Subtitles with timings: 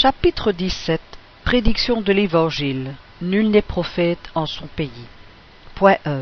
[0.00, 1.00] Chapitre 17
[1.44, 2.94] Prédiction de l'Évangile.
[3.20, 5.08] Nul n'est prophète en son pays.
[5.74, 6.20] Point 1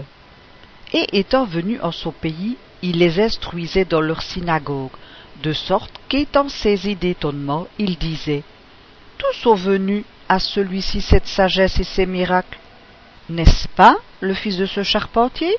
[0.95, 4.97] Et étant venu en son pays, il les instruisait dans leur synagogue,
[5.43, 8.45] de sorte qu'étant saisi d'étonnement, il disait
[9.19, 12.59] Tous sont venus à celui-ci cette sagesse et ces miracles.
[13.29, 15.55] N'est-ce pas le fils de ce charpentier?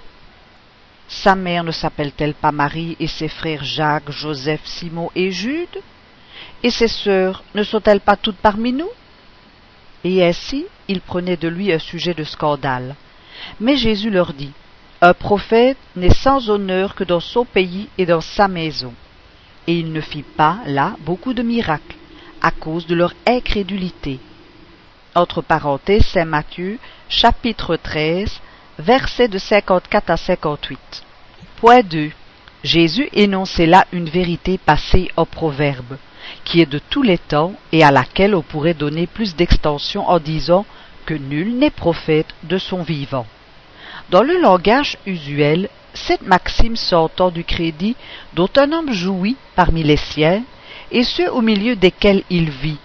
[1.08, 5.84] Sa mère ne s'appelle-t-elle pas Marie et ses frères Jacques, Joseph, Simon et Jude?
[6.64, 8.90] Et ses sœurs ne sont-elles pas toutes parmi nous?
[10.04, 12.96] Et ainsi ils prenaient de lui un sujet de scandale.
[13.60, 14.52] Mais Jésus leur dit
[15.02, 18.94] Un prophète n'est sans honneur que dans son pays et dans sa maison.
[19.68, 21.98] Et il ne fit pas là beaucoup de miracles,
[22.42, 24.20] à cause de leur incrédulité.
[25.14, 28.40] Entre parenthèses, Saint Matthieu, chapitre 13,
[28.80, 31.04] versets de 54 à 58.
[31.58, 32.12] Point 2.
[32.64, 35.98] Jésus énonçait là une vérité passée au proverbe,
[36.44, 40.20] qui est de tous les temps et à laquelle on pourrait donner plus d'extension en
[40.20, 40.66] disant
[41.06, 43.26] que nul n'est prophète de son vivant.
[44.10, 47.96] Dans le langage usuel, cette maxime s'entend du crédit
[48.34, 50.44] dont un homme jouit parmi les siens
[50.92, 52.80] et ceux au milieu desquels il vit,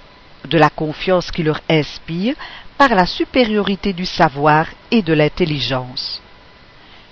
[0.49, 2.35] de la confiance qui leur inspire
[2.79, 6.21] par la supériorité du savoir et de l'intelligence.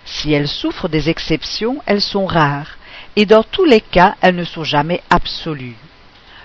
[0.04, 2.76] Si elles souffrent des exceptions, elles sont rares,
[3.14, 5.76] et dans tous les cas, elles ne sont jamais absolues.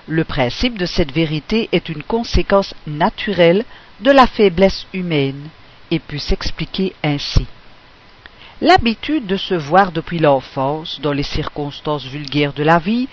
[0.08, 3.66] Le principe de cette vérité est une conséquence naturelle
[4.02, 5.50] de la faiblesse humaine,
[5.90, 7.48] et peut s'expliquer ainsi.
[8.62, 13.08] L'habitude de se voir depuis l'enfance, dans les circonstances vulgaires de la vie,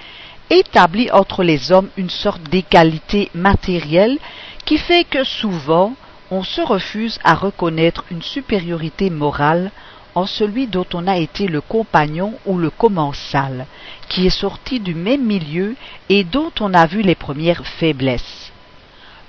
[0.51, 4.19] établit entre les hommes une sorte d'égalité matérielle
[4.67, 5.95] qui fait que souvent
[6.31, 9.71] on se refuse à reconnaître une supériorité morale
[10.15, 13.67] en celui dont on a été le compagnon ou le commensal,
[14.13, 15.75] qui est sorti du même milieu
[16.11, 18.53] et dont on a vu les premières faiblesses.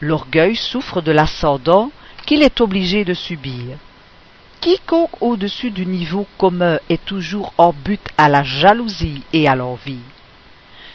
[0.02, 1.90] L'orgueil souffre de l'ascendant
[2.26, 3.78] qu'il est obligé de subir.
[4.60, 10.04] Quiconque au-dessus du niveau commun est toujours en but à la jalousie et à l'envie.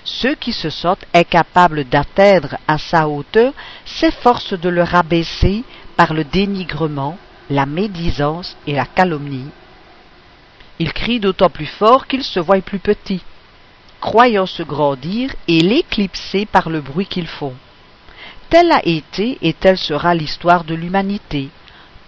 [0.05, 3.55] Ceux qui se sentent incapables d'atteindre à sa hauteur
[3.87, 5.65] s'efforcent de le rabaisser
[5.97, 7.17] par le dénigrement,
[7.49, 9.51] la médisance et la calomnie.
[10.79, 13.23] Ils crient d'autant plus fort qu'ils se voient plus petits,
[14.01, 17.55] croyant se grandir et l'éclipser par le bruit qu'ils font.
[18.51, 21.49] Telle a été et telle sera l'histoire de l'humanité,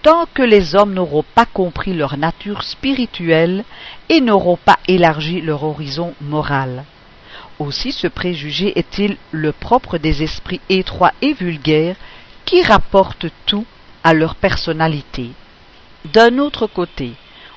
[0.03, 3.65] tant que les hommes n'auront pas compris leur nature spirituelle
[4.09, 6.85] et n'auront pas élargi leur horizon moral.
[7.59, 11.97] Aussi ce préjugé est-il le propre des esprits étroits et vulgaires
[12.47, 13.67] qui rapportent tout
[14.03, 15.31] à leur personnalité.
[16.07, 17.13] D'un autre côté,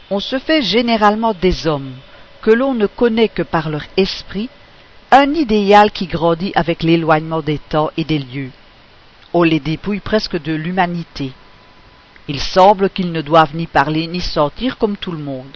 [0.09, 1.93] on se fait généralement des hommes
[2.43, 4.49] que l'on ne connaît que par leur esprit,
[5.11, 8.51] un idéal qui grandit avec l'éloignement des temps et des lieux.
[9.33, 11.31] On les dépouille presque de l'humanité.
[12.27, 15.55] Il semble qu'ils ne doivent ni parler ni sentir comme tout le monde,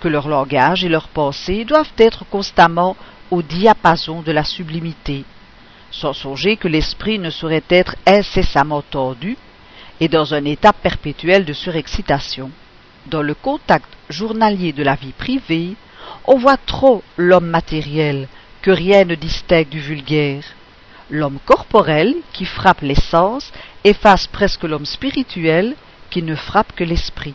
[0.00, 2.96] que leur langage et leurs pensées doivent être constamment
[3.30, 5.24] au diapason de la sublimité,
[5.92, 9.36] sans songer que l'esprit ne saurait être incessamment tendu
[10.00, 12.50] et dans un état perpétuel de surexcitation.
[13.06, 15.76] Dans le contact journalier de la vie privée,
[16.24, 18.28] on voit trop l'homme matériel
[18.62, 20.44] que rien ne distingue du vulgaire.
[21.10, 23.52] L'homme corporel qui frappe les sens
[23.84, 25.74] efface presque l'homme spirituel
[26.10, 27.34] qui ne frappe que l'esprit.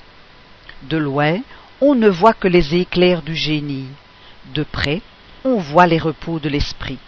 [0.84, 1.40] De loin,
[1.82, 3.88] on ne voit que les éclairs du génie.
[4.54, 5.02] De près,
[5.44, 7.00] on voit les repos de l'esprit.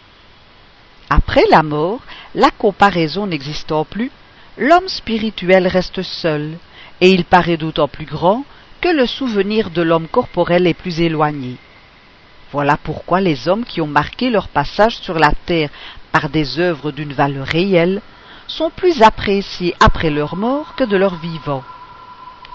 [1.09, 2.01] Après la mort,
[2.35, 4.11] la comparaison n'existant plus,
[4.57, 6.57] l'homme spirituel reste seul,
[6.99, 8.43] et il paraît d'autant plus grand
[8.81, 11.57] que le souvenir de l'homme corporel est plus éloigné.
[12.51, 15.69] Voilà pourquoi les hommes qui ont marqué leur passage sur la terre
[16.11, 18.01] par des œuvres d'une valeur réelle
[18.47, 21.63] sont plus appréciés après leur mort que de leur vivant.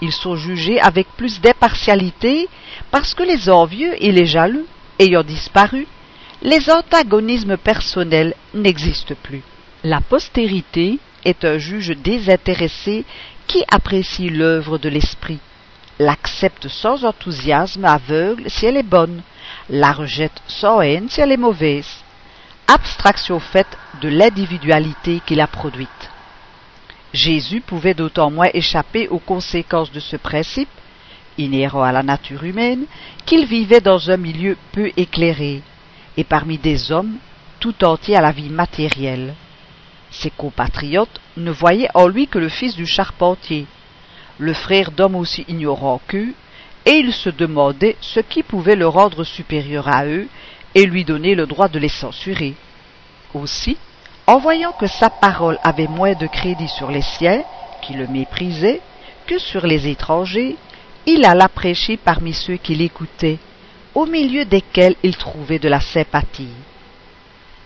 [0.01, 2.49] Ils sont jugés avec plus d'impartialité
[2.91, 4.65] parce que les envieux et les jaloux
[4.99, 5.87] ayant disparu,
[6.41, 9.43] les antagonismes personnels n'existent plus.
[9.83, 13.05] La postérité est un juge désintéressé
[13.47, 15.39] qui apprécie l'œuvre de l'esprit,
[15.99, 19.21] l'accepte sans enthousiasme aveugle si elle est bonne,
[19.69, 22.03] la rejette sans haine si elle est mauvaise,
[22.67, 25.89] abstraction faite de l'individualité qu'il a produite.
[27.13, 30.69] Jésus pouvait d'autant moins échapper aux conséquences de ce principe
[31.37, 32.85] inhérent à la nature humaine,
[33.25, 35.61] qu'il vivait dans un milieu peu éclairé,
[36.17, 37.17] et parmi des hommes
[37.59, 39.33] tout entiers à la vie matérielle.
[40.11, 43.65] Ses compatriotes ne voyaient en lui que le fils du charpentier,
[44.37, 46.33] le frère d'hommes aussi ignorants qu'eux,
[46.85, 50.27] et ils se demandaient ce qui pouvait le rendre supérieur à eux
[50.75, 52.55] et lui donner le droit de les censurer.
[53.33, 53.77] Aussi,
[54.25, 57.43] En voyant que sa parole avait moins de crédit sur les siens,
[57.81, 58.79] qui le méprisaient,
[59.27, 60.55] que sur les étrangers,
[61.05, 63.39] il alla prêcher parmi ceux qui l'écoutaient,
[63.93, 66.55] au milieu desquels il trouvait de la sympathie.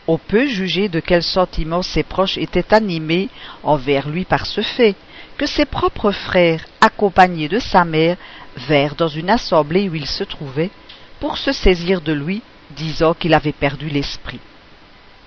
[0.07, 3.29] On peut juger de quels sentiments ses proches étaient animés
[3.61, 4.95] envers lui par ce fait,
[5.37, 8.17] que ses propres frères, accompagnés de sa mère,
[8.55, 10.71] vinrent dans une assemblée où il se trouvait,
[11.19, 12.41] pour se saisir de lui,
[12.71, 14.39] disant qu'il avait perdu l'esprit.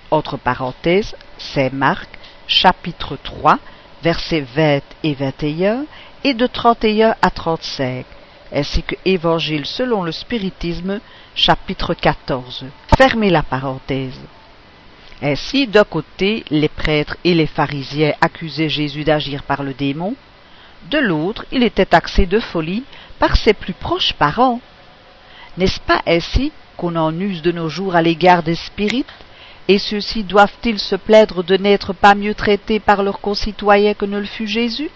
[0.09, 2.09] Entre parenthèses, c'est Marc,
[2.47, 3.57] chapitre 3,
[4.03, 5.85] versets 20 et 21,
[6.23, 8.05] et de 31 à 35,
[8.53, 10.99] ainsi que Évangile selon le spiritisme,
[11.33, 12.65] chapitre 14.
[12.97, 14.19] Fermez la parenthèse.
[15.21, 20.15] Ainsi, d'un côté, les prêtres et les pharisiens accusaient Jésus d'agir par le démon,
[20.89, 22.83] de l'autre, il était taxé de folie
[23.19, 24.59] par ses plus proches parents.
[25.57, 29.13] N'est-ce pas ainsi qu'on en use de nos jours à l'égard des spirites?
[29.67, 34.17] Et ceux-ci doivent-ils se plaindre de n'être pas mieux traités par leurs concitoyens que ne
[34.17, 34.89] le fut Jésus?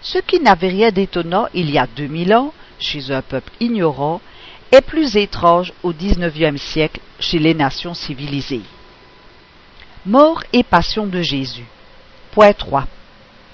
[0.00, 4.20] Ce qui n'avait rien d'étonnant il y a deux mille ans, chez un peuple ignorant,
[4.70, 8.62] est plus étrange au dix-neuvième siècle chez les nations civilisées.
[10.06, 11.64] Mort et passion de Jésus.
[12.32, 12.86] Point 3.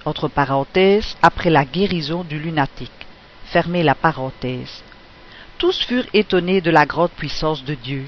[0.05, 3.07] Entre parenthèses, après la guérison du lunatique.
[3.45, 4.83] Fermez la parenthèse.
[5.59, 8.05] Tous furent étonnés de la grande puissance de Dieu.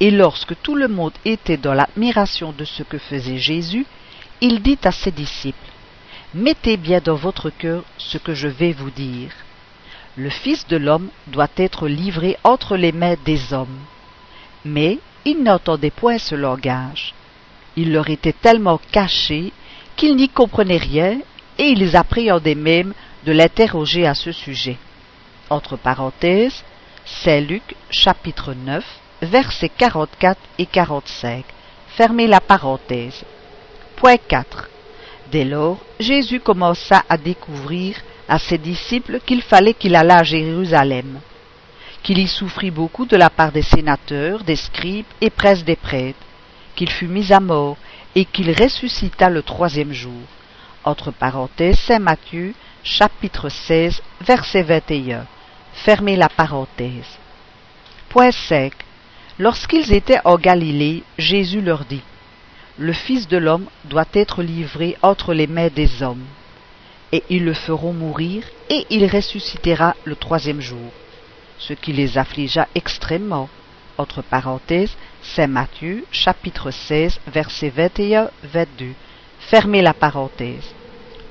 [0.00, 3.86] Et lorsque tout le monde était dans l'admiration de ce que faisait Jésus,
[4.42, 5.72] il dit à ses disciples,
[6.34, 9.30] Mettez bien dans votre cœur ce que je vais vous dire.
[10.16, 13.80] Le Fils de l'homme doit être livré entre les mains des hommes.
[14.66, 17.14] Mais ils n'entendaient point ce langage
[17.76, 19.52] il leur était tellement caché
[19.96, 21.18] qu'ils n'y comprenaient rien
[21.58, 22.94] et ils appréhendaient même
[23.24, 24.76] de l'interroger à ce sujet.
[25.50, 26.64] Entre parenthèses,
[27.04, 28.84] c'est Luc chapitre 9,
[29.22, 31.44] versets 44 et 45.
[31.88, 33.24] Fermez la parenthèse.
[33.96, 34.68] Point 4.
[35.30, 37.96] Dès lors, Jésus commença à découvrir
[38.28, 41.20] à ses disciples qu'il fallait qu'il allât à Jérusalem,
[42.02, 46.18] qu'il y souffrit beaucoup de la part des sénateurs, des scribes et presque des prêtres,
[46.76, 47.76] qu'il fut mis à mort
[48.14, 50.22] et qu'il ressuscita le troisième jour.
[50.84, 55.26] Entre parenthèses, Saint Matthieu, chapitre 16, verset 21.
[55.72, 57.18] Fermez la parenthèse.
[58.08, 58.72] Point 5.
[59.38, 62.02] Lorsqu'ils étaient en Galilée, Jésus leur dit
[62.78, 66.24] Le Fils de l'homme doit être livré entre les mains des hommes.
[67.12, 70.92] Et ils le feront mourir, et il ressuscitera le troisième jour.
[71.58, 73.48] Ce qui les affligea extrêmement
[73.98, 74.96] entre parenthèses,
[75.34, 78.92] Saint Matthieu, chapitre 16, versets 21-22.
[79.40, 80.72] Fermez la parenthèse.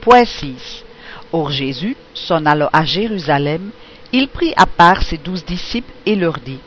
[0.01, 0.83] Point 6.
[1.31, 3.71] Or Jésus, s'en allant à Jérusalem,
[4.11, 6.59] il prit à part ses douze disciples et leur dit,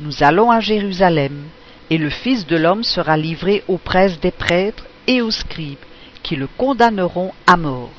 [0.00, 1.44] Nous allons à Jérusalem,
[1.88, 5.78] et le Fils de l'homme sera livré aux presses des prêtres et aux scribes,
[6.22, 7.92] qui le condamneront à mort,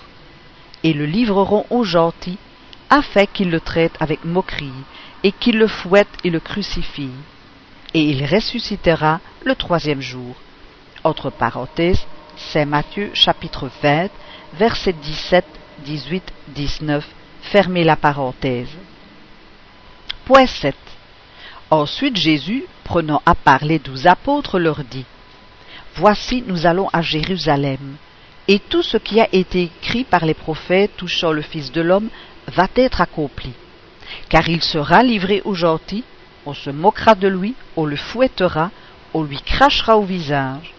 [0.84, 2.38] et le livreront aux gentils,
[2.90, 4.84] afin qu'ils le traitent avec moquerie,
[5.24, 7.10] et qu'il le fouette et le crucifie.
[7.98, 10.36] Et il ressuscitera le troisième jour.
[11.04, 12.06] Entre parenthèses,
[12.36, 14.10] Saint Matthieu chapitre 20,
[14.54, 15.44] versets 17,
[15.84, 17.04] 18, 19.
[17.42, 18.70] Fermez la parenthèse.
[20.26, 20.76] Point 7.
[21.72, 25.06] Ensuite Jésus, prenant à part les douze apôtres, leur dit
[25.96, 27.96] Voici, nous allons à Jérusalem,
[28.48, 32.10] et tout ce qui a été écrit par les prophètes touchant le Fils de l'homme
[32.46, 33.54] va être accompli
[34.30, 36.04] car il sera livré aux gentils,
[36.48, 38.72] on se moquera de lui, on le fouettera,
[39.14, 40.74] on lui crachera au visage,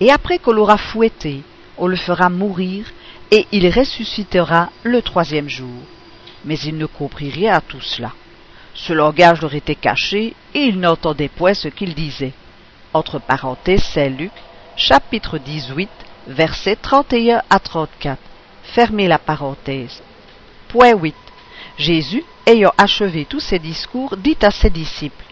[0.00, 1.42] et après qu'on l'aura fouetté,
[1.78, 2.86] on le fera mourir,
[3.30, 5.80] et il ressuscitera le troisième jour.
[6.44, 8.10] Mais il ne comprit rien à tout cela.
[8.74, 12.32] Ce langage leur était caché, et ils n'entendaient point ce qu'il disait.
[12.92, 14.32] Entre parenthèses, Saint Luc,
[14.74, 15.88] chapitre 18,
[16.26, 18.18] versets 31 à 34.
[18.64, 20.02] Fermez la parenthèse.
[20.66, 21.14] Point 8.
[21.78, 25.24] Jésus, ayant achevé tous ses discours, dit à ses disciples,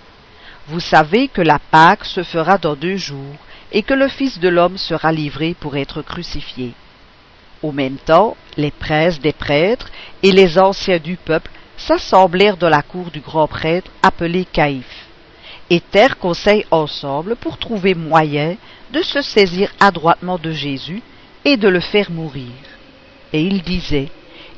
[0.69, 3.37] Vous savez que la Pâque se fera dans deux jours,
[3.73, 6.73] et que le Fils de l'homme sera livré pour être crucifié.
[7.63, 9.91] Au même temps, les princes des prêtres
[10.23, 15.07] et les anciens du peuple s'assemblèrent dans la cour du grand prêtre appelé Caïphe,
[15.69, 18.57] et terrent conseil ensemble pour trouver moyen
[18.93, 21.03] de se saisir adroitement de Jésus
[21.45, 22.53] et de le faire mourir.
[23.33, 24.11] Et ils disaient,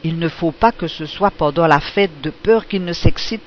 [0.04, 3.42] il ne faut pas que ce soit pendant la fête de peur qu'il ne s'excite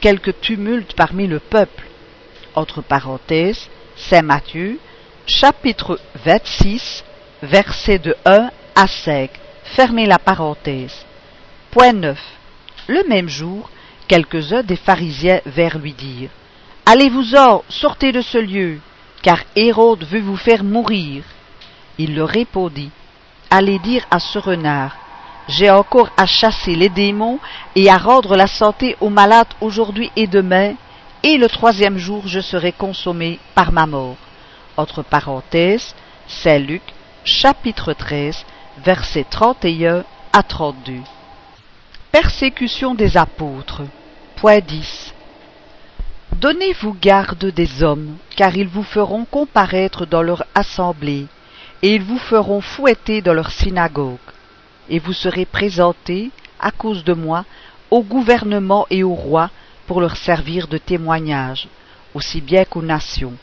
[0.00, 1.84] quelque tumulte parmi le peuple.
[2.54, 4.78] Entre parenthèses, Saint Matthieu,
[5.26, 7.04] chapitre 26,
[7.42, 9.30] versets de 1 à 5.
[9.64, 11.04] Fermez la parenthèse.
[11.70, 12.18] Point 9.
[12.88, 13.68] Le même jour,
[14.06, 16.30] quelques-uns des pharisiens vinrent lui dire
[16.86, 18.78] Allez-vous-en, sortez de ce lieu,
[19.22, 21.24] car Hérode veut vous faire mourir.
[21.98, 22.90] Il leur répondit,
[23.50, 24.96] Allez dire à ce renard,
[25.48, 27.38] j'ai encore à chasser les démons
[27.74, 30.74] et à rendre la santé aux malades aujourd'hui et demain,
[31.22, 34.16] et le troisième jour je serai consommé par ma mort.
[34.76, 35.94] Entre parenthèses,
[36.28, 36.82] Saint Luc,
[37.24, 38.44] chapitre 13,
[38.84, 41.00] versets 31 à 32.
[42.12, 43.82] Persécution des apôtres.
[44.36, 45.14] Point 10.
[46.36, 51.26] Donnez-vous garde des hommes, car ils vous feront comparaître dans leur assemblée,
[51.82, 54.18] et ils vous feront fouetter dans leur synagogue,
[54.88, 57.44] et vous serez présentés, à cause de moi,
[57.90, 59.50] au gouvernement et au roi,
[59.86, 61.68] pour leur servir de témoignage,
[62.14, 63.34] aussi bien qu'aux nations.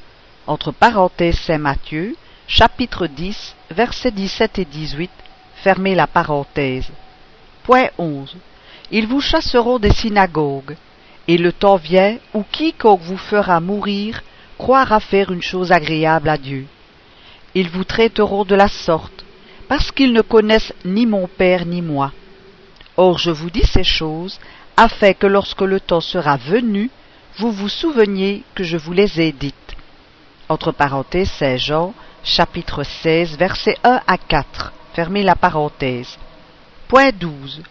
[0.48, 2.16] Entre parenthèses Saint Matthieu,
[2.48, 5.12] chapitre 10, versets 17 et 18,
[5.56, 6.90] fermez la parenthèse.
[7.64, 8.36] Point 11.
[8.92, 10.76] Ils vous chasseront des synagogues,
[11.28, 14.22] et le temps vient où quiconque vous fera mourir
[14.58, 16.66] croira faire une chose agréable à Dieu.
[17.56, 19.23] Ils vous traiteront de la sorte,
[19.74, 22.12] parce qu'ils ne connaissent ni mon Père ni moi.
[22.96, 24.40] Or je vous dis ces choses,
[24.78, 26.92] afin que lorsque le temps sera venu,
[27.40, 29.76] vous vous souveniez que je vous les ai dites.
[30.48, 34.74] Entre parenthèses, Saint Jean, chapitre 16, versets 1 à 4.
[34.94, 36.20] Fermez la parenthèse.
[36.88, 37.64] Point 12.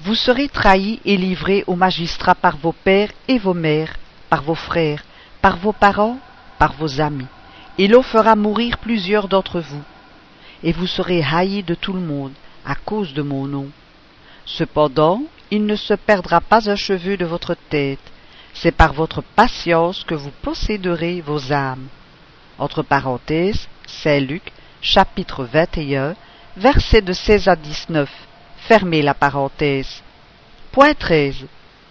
[0.00, 3.94] Vous serez trahis et livrés aux magistrats par vos pères et vos mères,
[4.30, 5.04] par vos frères,
[5.42, 6.18] par vos parents,
[6.58, 7.28] par vos amis.
[7.78, 9.84] Et l'on fera mourir plusieurs d'entre vous.
[10.62, 12.32] Et vous serez haïs de tout le monde,
[12.64, 13.68] à cause de mon nom.
[14.44, 18.00] Cependant, il ne se perdra pas un cheveu de votre tête.
[18.54, 21.88] C'est par votre patience que vous posséderez vos âmes.
[22.58, 26.14] Entre parenthèses, Saint Luc, chapitre 21,
[26.56, 28.10] versets de 16 à 19.
[28.56, 30.02] Fermez la parenthèse.
[30.72, 31.46] Point 13.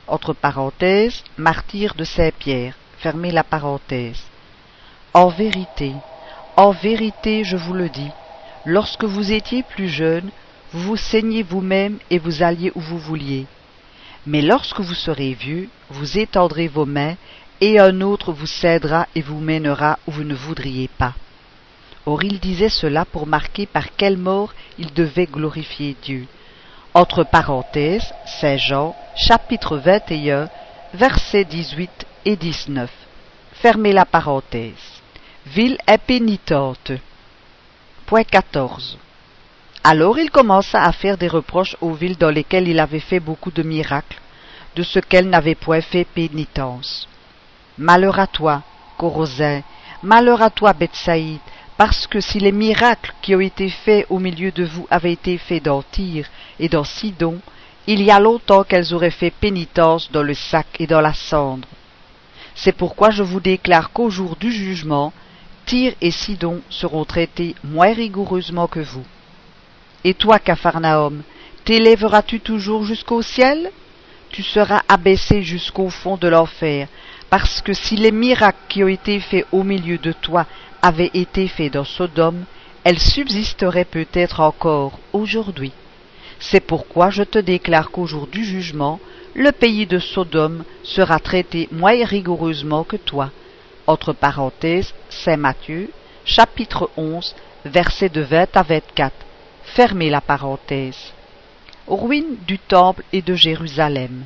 [0.08, 2.76] Entre parenthèses, martyr de Saint-Pierre.
[2.98, 4.24] Fermez la parenthèse.
[5.14, 5.94] En vérité,
[6.58, 8.12] en vérité, je vous le dis,
[8.66, 10.30] lorsque vous étiez plus jeune,
[10.72, 13.46] vous vous saignez vous-même et vous alliez où vous vouliez.
[14.26, 17.16] Mais lorsque vous serez vieux, vous étendrez vos mains,
[17.62, 21.14] et un autre vous cédera et vous mènera où vous ne voudriez pas.
[22.06, 26.28] Or il disait cela pour marquer par quelle mort il devait glorifier Dieu.
[26.94, 30.50] Entre parenthèses, Saint Jean, chapitre 21,
[30.94, 32.92] versets 18 et 19.
[33.54, 34.74] Fermez la parenthèse.
[35.46, 36.92] Ville impénitente.
[38.06, 39.00] Point 14.
[39.84, 43.50] Alors il commença à faire des reproches aux villes dans lesquelles il avait fait beaucoup
[43.50, 44.22] de miracles,
[44.76, 47.08] de ce qu'elles n'avaient point fait pénitence.
[47.80, 48.62] Malheur à toi,
[49.00, 49.64] Corosin,
[50.04, 51.40] malheur à toi, Bethsaïd,
[51.78, 55.40] parce que si les miracles qui ont été faits au milieu de vous avaient été
[55.40, 56.28] faits dans Tyr
[56.60, 57.40] et dans Sidon,
[57.88, 61.68] il y a longtemps qu'elles auraient fait pénitence dans le sac et dans la cendre.
[62.54, 65.12] C'est pourquoi je vous déclare qu'au jour du jugement,
[65.66, 69.06] Tyr et Sidon seront traités moins rigoureusement que vous.
[70.04, 71.24] Et toi, Capharnaüm,
[71.64, 73.72] t'élèveras-tu toujours jusqu'au ciel?
[74.30, 76.88] Tu seras abaissé jusqu'au fond de l'enfer,
[77.32, 80.46] parce que si les miracles qui ont été faits au milieu de toi
[80.84, 82.46] avait été fait dans Sodome,
[82.84, 85.72] elle subsisterait peut-être encore aujourd'hui.
[86.40, 89.00] C'est pourquoi je te déclare qu'au jour du jugement,
[89.34, 93.32] le pays de Sodome sera traité moins rigoureusement que toi.
[93.88, 95.92] Entre parenthèses, Saint Matthieu,
[96.26, 99.14] chapitre 11, versets de 20 à 24.
[99.64, 101.14] Fermez la parenthèse.
[101.88, 104.26] Ruine du temple et de Jérusalem.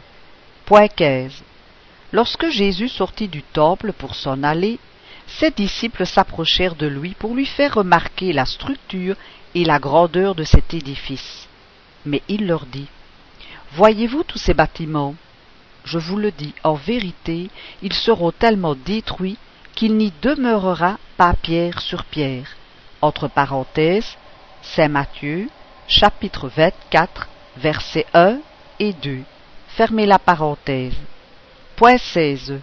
[0.66, 1.44] Point 15.
[2.14, 4.80] Lorsque Jésus sortit du temple pour s'en aller,
[5.28, 9.18] ses disciples s'approchèrent de lui pour lui faire remarquer la structure
[9.56, 11.50] et la grandeur de cet édifice.
[12.06, 12.88] Mais il leur dit
[13.74, 15.16] Voyez-vous tous ces bâtiments?
[15.84, 17.50] Je vous le dis en vérité,
[17.82, 19.38] ils seront tellement détruits
[19.80, 22.58] qu'il n'y demeurera pas pierre sur pierre.
[23.02, 24.18] Entre parenthèses,
[24.62, 25.48] Saint Matthieu,
[25.88, 28.40] chapitre 24, versets 1
[28.82, 29.20] et 2.
[29.70, 30.98] Fermez la parenthèse.
[31.78, 32.60] Point 16.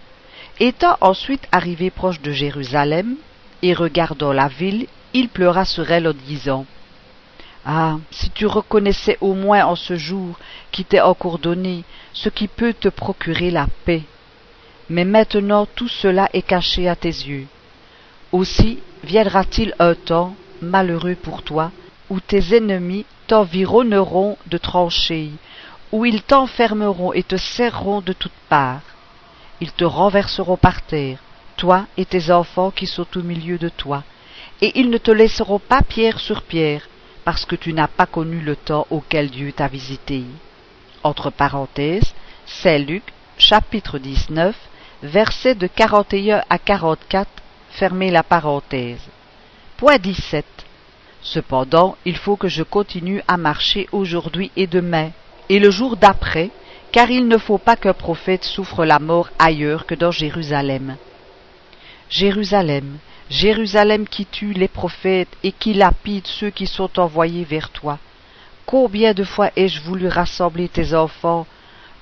[0.59, 3.15] Étant ensuite arrivé proche de Jérusalem,
[3.63, 6.67] et regardant la ville, il pleura sur elle en disant
[7.65, 10.37] Ah, si tu reconnaissais au moins en ce jour
[10.71, 11.83] qui t'est encore donné
[12.13, 14.03] ce qui peut te procurer la paix.
[14.89, 17.47] Mais maintenant tout cela est caché à tes yeux.
[18.31, 21.71] Aussi viendra-t-il un temps, malheureux pour toi,
[22.09, 25.31] où tes ennemis t'environneront de tranchées,
[25.91, 28.81] où ils t'enfermeront et te serreront de toutes parts
[29.59, 31.19] ils te renverseront par terre,
[31.55, 34.03] toi et tes enfants qui sont au milieu de toi,
[34.61, 36.87] et ils ne te laisseront pas pierre sur pierre,
[37.25, 40.23] parce que tu n'as pas connu le temps auquel Dieu t'a visité.
[41.03, 42.13] Entre parenthèses,
[42.45, 43.03] c'est Luc,
[43.37, 44.55] chapitre 19,
[45.03, 47.29] versets de 41 à 44,
[47.71, 49.01] Fermez la parenthèse.
[49.77, 50.45] Point 17.
[51.21, 55.11] Cependant, il faut que je continue à marcher aujourd'hui et demain,
[55.49, 56.49] et le jour d'après,
[56.91, 60.95] car il ne faut pas qu'un prophète souffre la mort ailleurs que dans Jérusalem.
[62.09, 62.97] Jérusalem,
[63.29, 67.99] Jérusalem qui tue les prophètes et qui lapide ceux qui sont envoyés vers toi.
[68.65, 71.45] Combien de fois ai-je voulu rassembler tes enfants,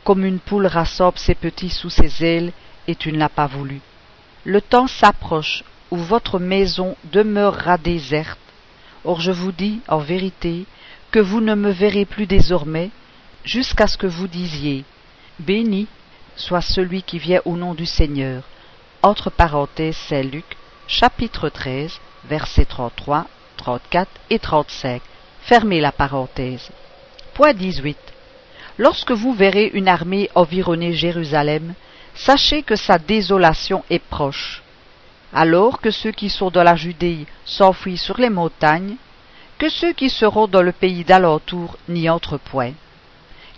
[0.03, 2.53] comme une poule rassemble ses petits sous ses ailes,
[2.87, 3.81] et tu ne l'as pas voulu.
[4.43, 8.39] Le temps s'approche où votre maison demeurera déserte.
[9.03, 10.65] Or je vous dis, en vérité,
[11.11, 12.89] que vous ne me verrez plus désormais,
[13.43, 14.83] jusqu'à ce que vous disiez
[15.39, 15.87] Béni
[16.35, 18.43] soit celui qui vient au nom du Seigneur.
[19.01, 20.45] Entre parenthèses, c'est Luc,
[20.87, 23.27] chapitre 13, versets 33,
[23.57, 25.01] 34 et 35.
[25.41, 26.71] Fermez la parenthèse.
[27.33, 27.97] Point 18.
[28.77, 31.73] Lorsque vous verrez une armée environner Jérusalem,
[32.15, 34.63] sachez que sa désolation est proche.
[35.33, 38.95] Alors que ceux qui sont dans la Judée s'enfuient sur les montagnes,
[39.57, 42.73] que ceux qui seront dans le pays d'alentour n'y entrent point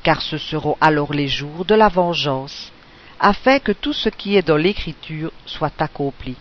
[0.07, 2.71] car ce seront alors les jours de la vengeance,
[3.19, 6.37] afin que tout ce qui est dans l'Écriture soit accompli.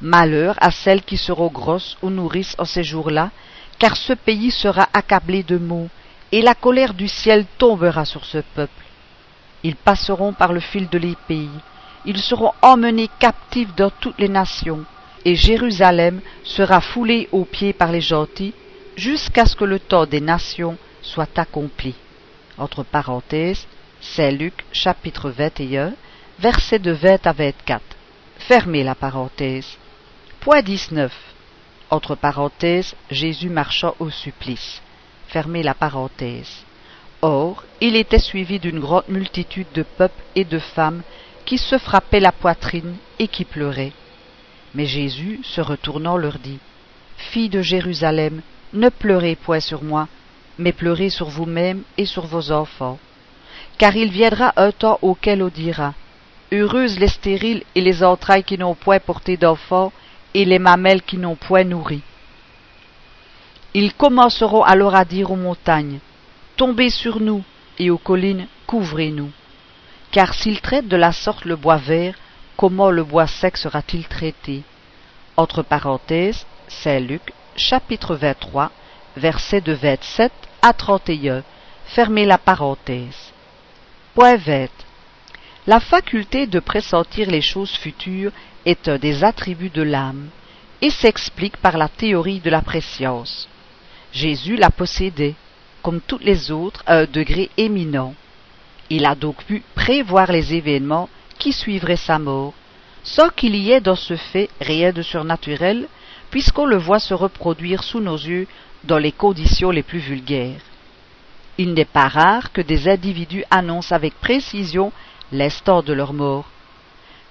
[0.00, 3.32] Malheur à celles qui seront grosses ou nourrissent en ces jours-là,
[3.80, 5.88] car ce pays sera accablé de maux,
[6.30, 8.84] et la colère du ciel tombera sur ce peuple.
[9.62, 11.48] Ils passeront par le fil de l'épée,
[12.04, 14.84] ils seront emmenés captifs dans toutes les nations,
[15.24, 18.54] et Jérusalem sera foulée aux pieds par les gentils,
[18.96, 21.94] jusqu'à ce que le temps des nations soit accompli
[22.58, 23.66] entre parenthèses,
[24.00, 25.94] c'est Luc chapitre 21,
[26.38, 27.82] versets de 20 à 24.
[28.38, 29.76] Fermez la parenthèse.
[30.40, 31.12] Point 19.
[31.90, 34.80] Entre parenthèses, Jésus marchant au supplice.
[35.28, 36.64] Fermez la parenthèse.
[37.24, 41.02] Or, il était suivi d'une grande multitude de peuples et de femmes
[41.44, 43.92] qui se frappaient la poitrine et qui pleuraient.
[44.74, 46.58] Mais Jésus, se retournant, leur dit
[47.16, 50.08] Filles de Jérusalem, ne pleurez point sur moi,
[50.58, 52.98] mais pleurez sur vous-même et sur vos enfants.
[53.78, 55.94] Car il viendra un temps auquel on dira
[56.52, 59.92] Heureuses les stériles et les entrailles qui n'ont point porté d'enfants,
[60.34, 62.00] et les mamelles qui n'ont point nourri.
[63.74, 66.00] Ils commenceront alors à dire aux montagnes
[66.64, 67.42] Tombez sur nous,
[67.80, 69.32] et aux collines, couvrez-nous.
[70.12, 72.14] Car s'ils traitent de la sorte le bois vert,
[72.56, 74.62] comment le bois sec sera-t-il traité?
[75.36, 78.70] Entre parenthèses, Saint Luc, chapitre 23,
[79.16, 80.30] versets de 27
[80.62, 81.42] à 31.
[81.86, 83.32] Fermez la parenthèse.
[84.14, 84.68] Point 20.
[85.66, 88.30] La faculté de pressentir les choses futures
[88.64, 90.28] est un des attributs de l'âme
[90.80, 93.48] et s'explique par la théorie de la préscience.
[94.12, 95.34] Jésus la possédait,
[95.82, 98.14] comme toutes les autres, à un degré éminent.
[98.90, 102.54] Il a donc pu prévoir les événements qui suivraient sa mort,
[103.02, 105.88] sans qu'il y ait dans ce fait rien de surnaturel,
[106.30, 108.46] puisqu'on le voit se reproduire sous nos yeux
[108.84, 110.60] dans les conditions les plus vulgaires.
[111.58, 114.92] Il n'est pas rare que des individus annoncent avec précision
[115.32, 116.46] l'instant de leur mort.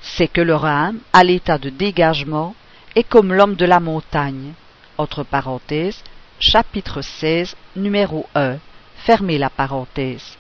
[0.02, 2.56] C'est que leur âme, à l'état de dégagement,
[2.96, 4.54] est comme l'homme de la montagne.
[6.42, 8.58] Chapitre 16, numéro 1.
[9.06, 10.38] Fermez la parenthèse.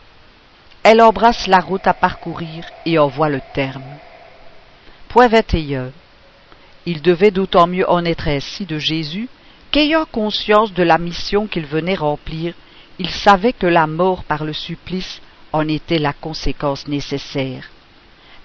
[0.81, 3.83] Elle embrasse la route à parcourir et en voit le terme.
[5.09, 5.91] Point 21.
[6.87, 9.29] Il devait d'autant mieux en être ainsi de Jésus
[9.69, 12.55] qu'ayant conscience de la mission qu'il venait remplir,
[12.97, 15.21] il savait que la mort par le supplice
[15.53, 17.69] en était la conséquence nécessaire.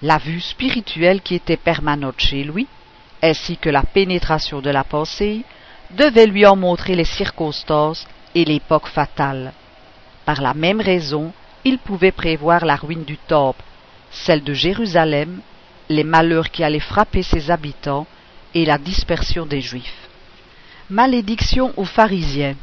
[0.03, 2.67] La vue spirituelle qui était permanente chez lui,
[3.23, 5.43] ainsi que la pénétration de la pensée,
[5.91, 9.53] devait lui en montrer les circonstances et l'époque fatale.
[10.25, 11.31] Par la même raison,
[11.63, 13.63] il pouvait prévoir la ruine du temple,
[14.11, 15.39] celle de Jérusalem,
[15.89, 18.05] les malheurs qui allaient frapper ses habitants
[18.53, 20.09] et la dispersion des Juifs.
[20.89, 22.55] Malédiction aux pharisiens.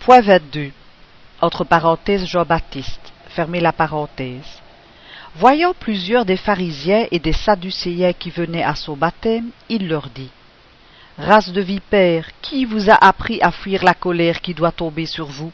[0.00, 0.70] Point 22.
[1.40, 3.12] Entre parenthèses Jean-Baptiste.
[3.28, 4.62] Fermez la parenthèse.
[5.36, 10.30] Voyant plusieurs des pharisiens et des sadducéens qui venaient à son baptême, il leur dit
[11.18, 15.24] Race de vipères, qui vous a appris à fuir la colère qui doit tomber sur
[15.24, 15.50] vous?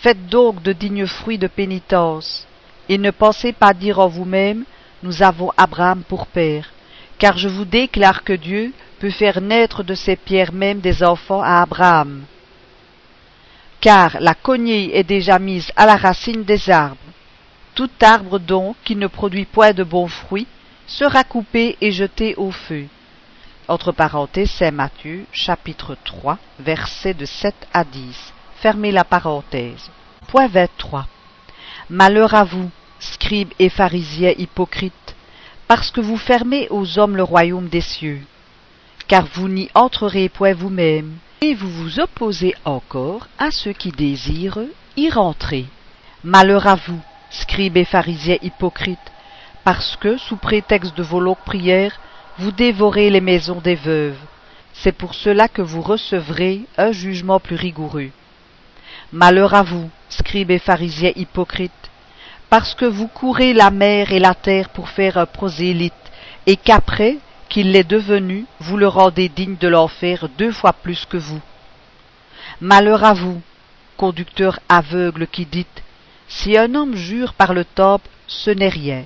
[0.00, 2.46] Faites donc de dignes fruits de pénitence,
[2.88, 4.64] et ne pensez pas dire en vous-même
[5.02, 6.70] Nous avons Abraham pour père,
[7.18, 11.42] car je vous déclare que Dieu, peut faire naître de ces pierres même des enfants
[11.42, 12.24] à Abraham.
[13.82, 16.96] Car la cognée est déjà mise à la racine des arbres.
[17.74, 20.46] Tout arbre donc qui ne produit point de bons fruits
[20.86, 22.86] sera coupé et jeté au feu.
[23.68, 28.32] Entre parenthèses, Saint Matthieu, chapitre 3, versets de 7 à 10.
[28.56, 29.90] Fermez la parenthèse.
[30.28, 31.06] Point 23.
[31.90, 35.16] Malheur à vous, scribes et pharisiens hypocrites,
[35.68, 38.22] parce que vous fermez aux hommes le royaume des cieux
[39.08, 44.58] car vous n'y entrerez point vous-même, et vous vous opposez encore à ceux qui désirent
[44.96, 45.66] y rentrer.
[46.24, 47.00] Malheur à vous,
[47.30, 48.98] scribes et pharisiens hypocrites,
[49.64, 51.98] parce que, sous prétexte de vos longues prières,
[52.38, 54.18] vous dévorez les maisons des veuves.
[54.74, 58.10] C'est pour cela que vous recevrez un jugement plus rigoureux.
[59.12, 61.72] Malheur à vous, scribes et pharisiens hypocrites,
[62.50, 65.94] parce que vous courez la mer et la terre pour faire un prosélyte,
[66.46, 67.18] et qu'après
[67.48, 71.40] qu'il l'est devenu, vous le rendez digne de l'enfer deux fois plus que vous.
[72.60, 73.40] Malheur à vous,
[73.96, 75.82] conducteur aveugle qui dites,
[76.28, 79.04] si un homme jure par le temple, ce n'est rien,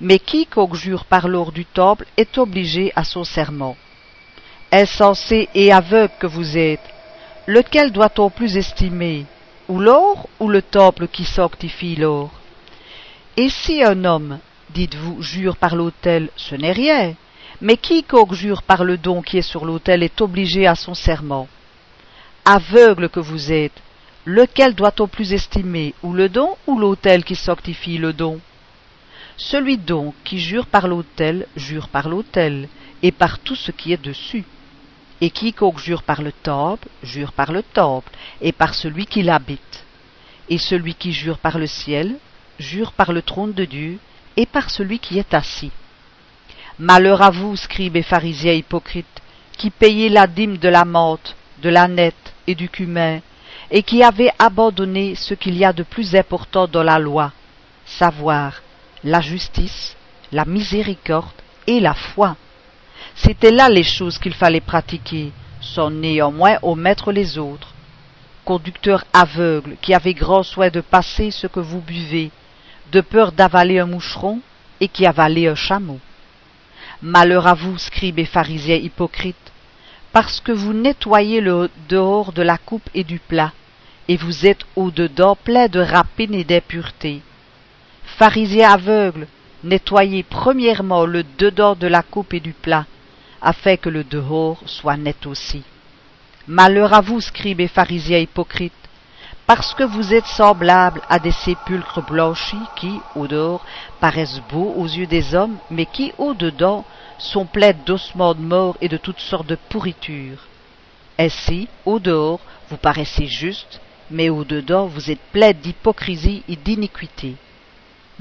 [0.00, 3.76] mais quiconque jure par l'or du temple est obligé à son serment.
[4.72, 6.88] Insensé et aveugle que vous êtes,
[7.46, 9.26] lequel doit-on plus estimer,
[9.68, 12.30] ou l'or ou le temple qui sanctifie l'or?
[13.36, 14.38] Et si un homme,
[14.70, 17.14] dites-vous, jure par l'autel, ce n'est rien,
[17.60, 21.48] mais quiconque jure par le don qui est sur l'autel est obligé à son serment.
[22.44, 23.80] Aveugle que vous êtes,
[24.24, 28.40] lequel doit-on plus estimer, ou le don ou l'autel qui sanctifie le don?
[29.42, 32.68] Celui donc qui jure par l'autel, jure par l'autel,
[33.02, 34.44] et par tout ce qui est dessus.
[35.22, 39.86] Et quiconque jure par le temple, jure par le temple, et par celui qui l'habite.
[40.50, 42.16] Et celui qui jure par le ciel,
[42.58, 43.98] jure par le trône de Dieu,
[44.36, 45.72] et par celui qui est assis.
[46.78, 49.22] Malheur à vous, scribes et pharisiens hypocrites,
[49.56, 53.20] qui payez la dîme de la menthe, de la nette et du cumin,
[53.70, 57.32] et qui avait abandonné ce qu'il y a de plus important dans la loi,
[57.86, 58.60] savoir
[59.04, 59.96] la justice,
[60.32, 61.30] la miséricorde
[61.66, 62.36] et la foi.
[63.14, 67.74] C'étaient là les choses qu'il fallait pratiquer, sans néanmoins omettre les autres.
[68.44, 72.30] Conducteur aveugle qui avait grand soin de passer ce que vous buvez,
[72.92, 74.40] de peur d'avaler un moucheron
[74.80, 76.00] et qui avalait un chameau.
[77.02, 79.52] Malheur à vous, scribes et pharisiens hypocrites,
[80.12, 83.52] parce que vous nettoyez le dehors de la coupe et du plat,
[84.08, 87.22] et vous êtes au-dedans plein de rapines et d'impuretés.
[88.20, 89.26] Pharisiens aveugles,
[89.64, 92.84] nettoyez premièrement le dedans de la coupe et du plat,
[93.40, 95.62] afin que le dehors soit net aussi.
[96.46, 98.74] Malheur à vous, scribes et pharisiens hypocrites,
[99.46, 103.64] parce que vous êtes semblables à des sépulcres blanchis qui, au dehors,
[104.00, 106.84] paraissent beaux aux yeux des hommes, mais qui, au dedans,
[107.16, 110.46] sont pleins d'ossements de mort et de toutes sortes de pourritures.
[111.18, 113.80] Ainsi, au dehors, vous paraissez justes,
[114.10, 117.36] mais au-dedans vous êtes pleins d'hypocrisie et d'iniquité.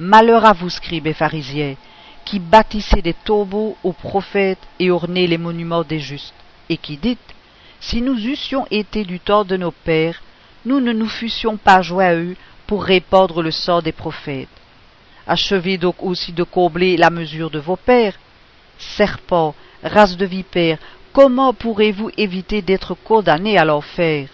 [0.01, 1.75] Malheur à vous, scribes et pharisiens,
[2.23, 6.33] qui bâtissez des tombeaux aux prophètes et ornez les monuments des justes,
[6.69, 7.19] et qui dites,
[7.81, 10.21] si nous eussions été du temps de nos pères,
[10.65, 14.47] nous ne nous fussions pas joyeux pour répandre le sang des prophètes.
[15.27, 18.17] Achevez donc aussi de combler la mesure de vos pères.
[18.77, 20.77] Serpents, race de vipères,
[21.11, 24.29] comment pourrez-vous éviter d'être condamnés à l'enfer?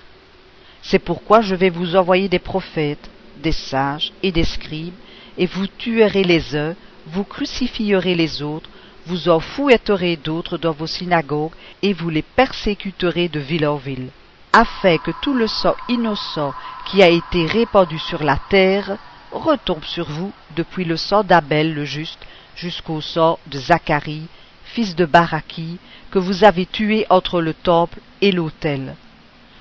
[0.83, 3.09] C'est pourquoi je vais vous envoyer des prophètes,
[3.41, 4.93] des sages et des scribes,
[5.37, 6.75] et vous tuerez les uns,
[7.07, 8.69] vous crucifierez les autres,
[9.05, 14.09] vous en fouetterez d'autres dans vos synagogues, et vous les persécuterez de ville en ville,
[14.53, 16.53] afin que tout le sang innocent
[16.85, 18.97] qui a été répandu sur la terre
[19.31, 22.19] retombe sur vous depuis le sang d'Abel le juste
[22.55, 24.27] jusqu'au sang de Zacharie,
[24.63, 25.77] fils de Baraki,
[26.09, 28.95] que vous avez tué entre le temple et l'autel.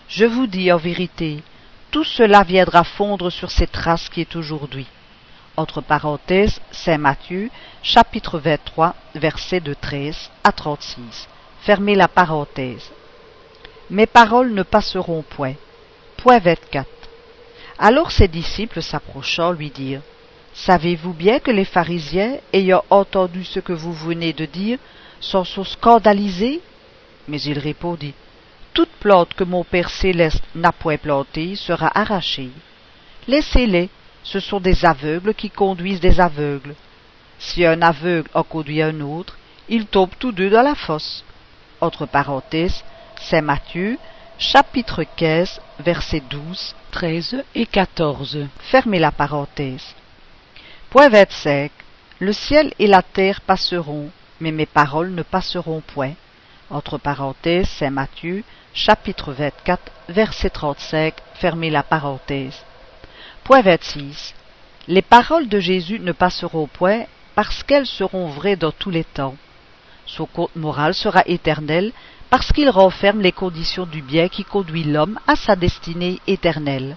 [0.09, 1.43] Je vous dis en vérité,
[1.91, 4.87] tout cela viendra fondre sur cette trace qui est aujourd'hui.
[5.57, 7.49] Entre parenthèses, Saint Matthieu,
[7.83, 11.29] chapitre 23, versets de 13 à 36.
[11.61, 12.91] Fermez la parenthèse.
[13.89, 15.55] Mes paroles ne passeront point.
[16.17, 16.89] Point 24.
[17.79, 20.03] Alors ses disciples s'approchant lui dirent,
[20.55, 24.79] Savez-vous bien que les pharisiens, ayant entendu ce que vous venez de dire,
[25.21, 26.61] s'en sont scandalisés?
[27.29, 28.15] Mais il répondit,
[28.73, 32.51] toute plante que mon Père céleste n'a point plantée sera arrachée.
[33.29, 33.89] Laissez-les,
[34.25, 36.75] ce sont des aveugles qui conduisent des aveugles.
[37.39, 41.25] Si un aveugle en conduit un autre, ils tombent tous deux dans la fosse.
[41.81, 42.83] Entre parenthèses,
[43.21, 43.99] Saint Matthieu,
[44.39, 48.47] chapitre 15, versets 12, 13 et 14.
[48.61, 49.95] Fermez la parenthèse.
[50.91, 51.71] Point 25.
[52.21, 54.11] Le ciel et la terre passeront,
[54.41, 56.15] mais mes paroles ne passeront point.
[56.71, 62.65] Entre parenthèses, Saint Matthieu, chapitre 24, verset 35, fermez la parenthèse.
[63.45, 64.35] Point 26.
[64.89, 67.05] Les paroles de Jésus ne passeront point
[67.35, 69.37] parce qu'elles seront vraies dans tous les temps.
[70.07, 71.93] Son compte moral sera éternel
[72.31, 76.97] parce qu'il renferme les conditions du bien qui conduit l'homme à sa destinée éternelle.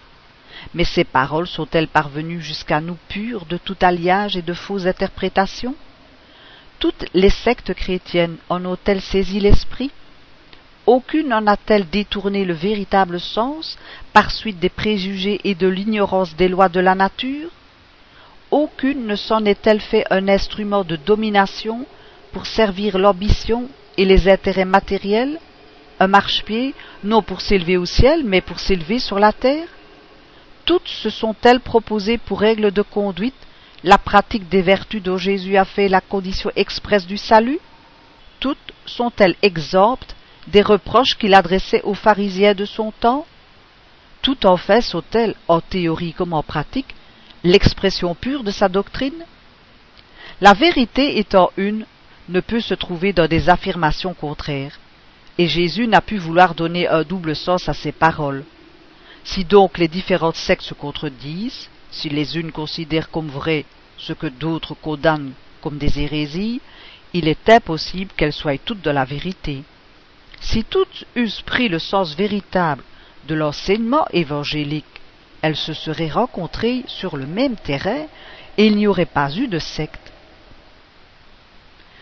[0.74, 5.76] Mais ces paroles sont-elles parvenues jusqu'à nous pures de tout alliage et de fausses interprétations?
[6.80, 9.92] Toutes les sectes chrétiennes en ont-elles saisi l'esprit?
[10.88, 13.78] Aucune en a-t-elle détourné le véritable sens
[14.14, 17.50] par suite des préjugés et de l'ignorance des lois de la nature?
[18.50, 21.86] Aucune ne s'en est-elle fait un instrument de domination
[22.32, 25.40] pour servir l'ambition et les intérêts matériels?
[26.00, 26.74] Un marchepied,
[27.04, 29.68] non pour s'élever au ciel, mais pour s'élever sur la terre?
[30.66, 33.36] Toutes se sont-elles proposées pour règle de conduite
[33.84, 37.60] la pratique des vertus dont Jésus a fait la condition expresse du salut?
[38.40, 40.16] Toutes sont-elles exemptes
[40.48, 43.26] des reproches qu'il adressait aux pharisiens de son temps
[44.22, 46.96] Tout en fait sont-elles, en théorie comme en pratique,
[47.44, 49.26] l'expression pure de sa doctrine?
[50.42, 51.86] La vérité étant une,
[52.30, 54.80] ne peut se trouver dans des affirmations contraires,
[55.38, 58.44] et Jésus n'a pu vouloir donner un double sens à ses paroles.
[59.24, 63.66] Si donc les différentes sectes se contredisent, si les unes considèrent comme vrai
[63.98, 66.62] ce que d'autres condamnent comme des hérésies,
[67.14, 69.64] il est impossible qu'elles soient toutes de la vérité.
[70.40, 72.84] Si toutes eussent pris le sens véritable
[73.28, 74.86] de l'enseignement évangélique,
[75.42, 78.06] elles se seraient rencontrées sur le même terrain
[78.58, 80.12] et il n'y aurait pas eu de secte.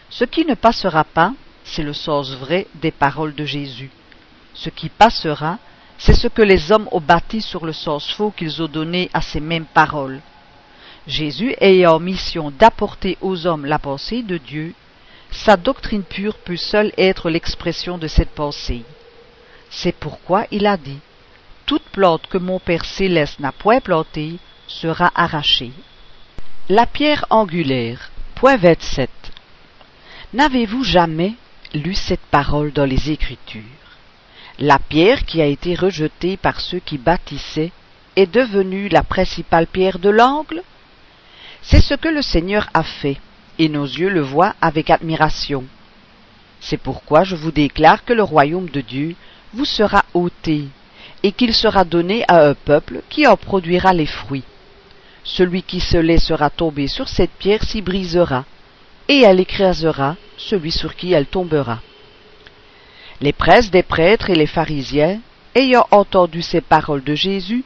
[0.10, 3.90] Ce qui ne passera pas, c'est le sens vrai des paroles de Jésus.
[4.54, 5.58] Ce qui passera,
[5.98, 9.22] c'est ce que les hommes ont bâti sur le sens faux qu'ils ont donné à
[9.22, 10.22] ces mêmes paroles.
[11.08, 14.74] Jésus ayant mission d'apporter aux hommes la pensée de Dieu,
[15.36, 18.84] sa doctrine pure peut seule être l'expression de cette pensée.
[19.70, 21.00] C'est pourquoi il a dit
[21.66, 25.74] Toute plante que mon Père céleste n'a point plantée sera arrachée.
[26.70, 28.12] La pierre angulaire.
[28.36, 29.10] Point 27.
[30.34, 31.34] N'avez-vous jamais
[31.74, 33.62] lu cette parole dans les Écritures?
[34.60, 37.72] La pierre qui a été rejetée par ceux qui bâtissaient
[38.16, 40.64] est devenue la principale pierre de l'angle?
[41.62, 43.20] C'est ce que le Seigneur a fait
[43.60, 45.64] et nos yeux le voient avec admiration.
[46.60, 49.16] C'est pourquoi je vous déclare que le royaume de Dieu
[49.54, 50.66] vous sera ôté,
[51.24, 54.44] et qu'il sera donné à un peuple qui en produira les fruits.
[55.24, 58.46] Celui qui se laissera tomber sur cette pierre s'y brisera,
[59.08, 61.82] et elle écrasera celui sur qui elle tombera.
[63.22, 65.20] Les princes des prêtres et les pharisiens,
[65.56, 67.64] ayant entendu ces paroles de Jésus,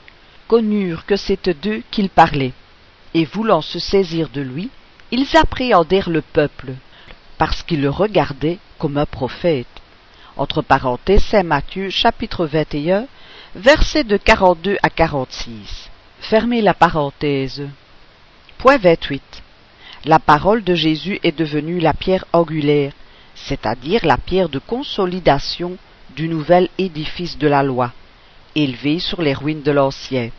[0.47, 2.53] connurent que c'était d'eux qu'il parlait,
[3.13, 4.69] et voulant se saisir de lui,
[5.11, 6.73] ils appréhendèrent le peuple,
[7.37, 9.67] parce qu'ils le regardaient comme un prophète.
[10.37, 13.07] Entre parenthèses, Saint Matthieu, chapitre 21,
[13.55, 15.89] versets de 42 à 46.
[16.21, 17.67] Fermez la parenthèse.
[18.57, 19.43] Point 28.
[20.05, 22.93] La parole de Jésus est devenue la pierre angulaire,
[23.35, 25.77] c'est-à-dire la pierre de consolidation
[26.15, 27.91] du nouvel édifice de la loi,
[28.55, 30.29] élevé sur les ruines de l'ancien.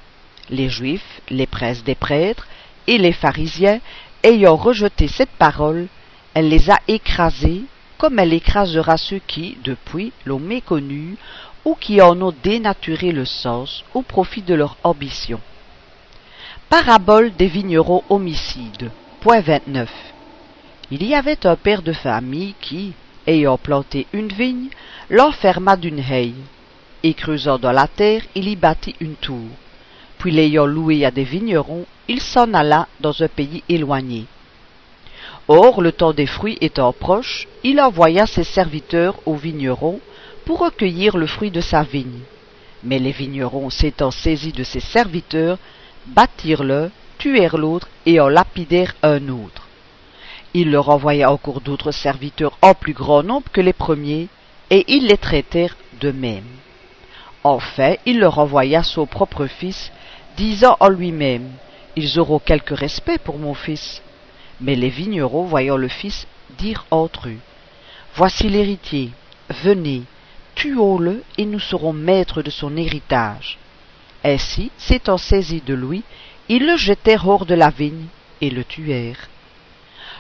[0.49, 2.47] Les Juifs, les princes des prêtres
[2.87, 3.81] et les pharisiens
[4.23, 5.87] ayant rejeté cette parole,
[6.35, 7.63] elle les a écrasés
[7.99, 11.17] comme elle écrasera ceux qui, depuis, l'ont méconnue
[11.65, 15.41] ou qui en ont dénaturé le sens au profit de leur ambition.
[16.71, 18.91] Parabole des vignerons homicides.
[19.21, 19.91] Point 29.
[20.91, 22.95] Il y avait un père de famille qui,
[23.27, 24.71] ayant planté une vigne,
[25.11, 26.33] l'enferma d'une haie,
[27.03, 29.47] et creusant dans la terre, il y bâtit une tour
[30.21, 34.27] puis l'ayant loué à des vignerons, il s'en alla dans un pays éloigné.
[35.49, 39.99] Or, le temps des fruits étant proche, il envoya ses serviteurs aux vignerons
[40.45, 42.21] pour recueillir le fruit de sa vigne.
[42.85, 45.59] Mais les vignerons, s'étant saisis de ses serviteurs,
[46.07, 49.69] battirent l'un, tuèrent l'autre et en lapidèrent un autre.
[50.53, 54.29] Il leur envoya encore d'autres serviteurs en plus grand nombre que les premiers,
[54.69, 56.45] et ils les traitèrent de même.
[57.43, 59.91] Enfin, il leur envoya son propre fils,
[60.37, 61.51] disant en lui-même
[61.97, 64.03] Ils auront quelque respect pour mon fils.
[64.61, 66.27] Mais les vignerons, voyant le fils,
[66.59, 67.39] dirent entre eux
[68.15, 69.11] Voici l'héritier,
[69.63, 70.03] venez,
[70.55, 73.59] tuons-le et nous serons maîtres de son héritage.
[74.25, 76.03] Ainsi, s'étant saisis de lui,
[76.49, 78.07] ils le jetèrent hors de la vigne
[78.41, 79.29] et le tuèrent.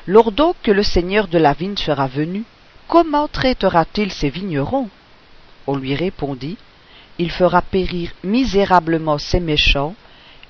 [0.06, 2.44] Lors donc que le seigneur de la vigne sera venu,
[2.88, 4.88] comment traitera-t-il ces vignerons?
[5.66, 6.56] On lui répondit
[7.20, 9.94] il fera périr misérablement ces méchants,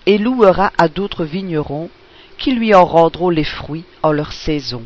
[0.06, 1.90] et louera à d'autres vignerons,
[2.38, 4.84] qui lui en rendront les fruits en leur saison.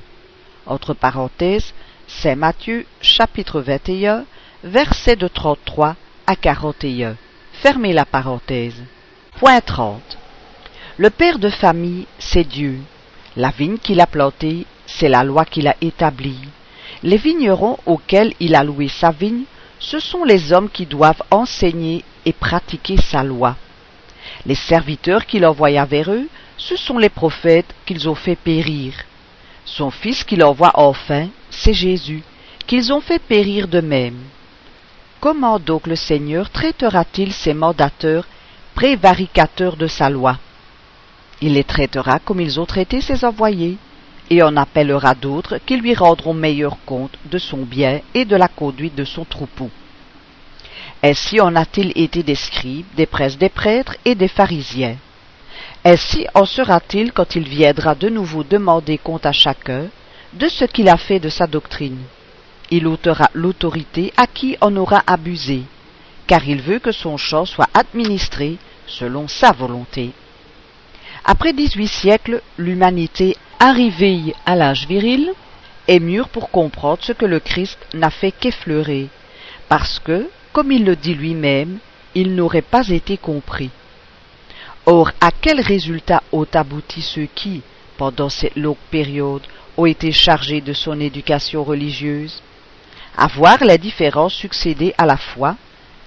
[0.64, 1.75] Entre parenthèses,
[2.09, 4.25] Saint Matthieu, chapitre 21,
[4.64, 5.94] versets de 33
[6.27, 7.16] à 41.
[7.53, 8.83] Fermez la parenthèse.
[9.38, 10.01] Point 30.
[10.97, 12.79] Le père de famille, c'est Dieu.
[13.37, 16.49] La vigne qu'il a plantée, c'est la loi qu'il a établie.
[17.03, 19.44] Les vignerons auxquels il a loué sa vigne
[19.79, 23.57] ce sont les hommes qui doivent enseigner et pratiquer sa loi.
[24.47, 28.95] Les serviteurs qu'il envoya vers eux, ce sont les prophètes qu'ils ont fait périr.
[29.65, 32.23] Son Fils qu'il envoie enfin, c'est Jésus,
[32.67, 34.21] qu'ils ont fait périr de même.
[35.21, 38.27] comment donc le Seigneur traitera-t-il ses mandateurs
[38.75, 40.39] prévaricateurs de sa loi?
[41.41, 43.79] Il les traitera comme ils ont traité ses envoyés,
[44.31, 48.49] et en appellera d'autres qui lui rendront meilleur compte de son bien et de la
[48.49, 49.71] conduite de son troupeau.
[51.03, 54.97] Ainsi en a-t-il été des scribes, des presses des prêtres et des pharisiens.
[55.85, 59.89] Ainsi en sera-t-il quand il viendra de nouveau demander compte à chacun
[60.33, 61.99] de ce qu'il a fait de sa doctrine.
[62.71, 65.63] Il ôtera l'autorité à qui en aura abusé,
[66.27, 68.57] car il veut que son champ soit administré
[68.87, 70.13] selon sa volonté.
[71.25, 75.33] Après dix-huit siècles, l'humanité arrivée à l'âge viril
[75.88, 79.09] est mûre pour comprendre ce que le Christ n'a fait qu'effleurer,
[79.69, 81.79] parce que, comme il le dit lui-même,
[82.14, 83.71] il n'aurait pas été compris.
[84.87, 87.62] Or, à quel résultat ont abouti ceux qui,
[87.97, 89.43] pendant cette longue période,
[89.77, 92.43] ont été chargés de son éducation religieuse?
[93.17, 95.57] À voir la différence succéder à la foi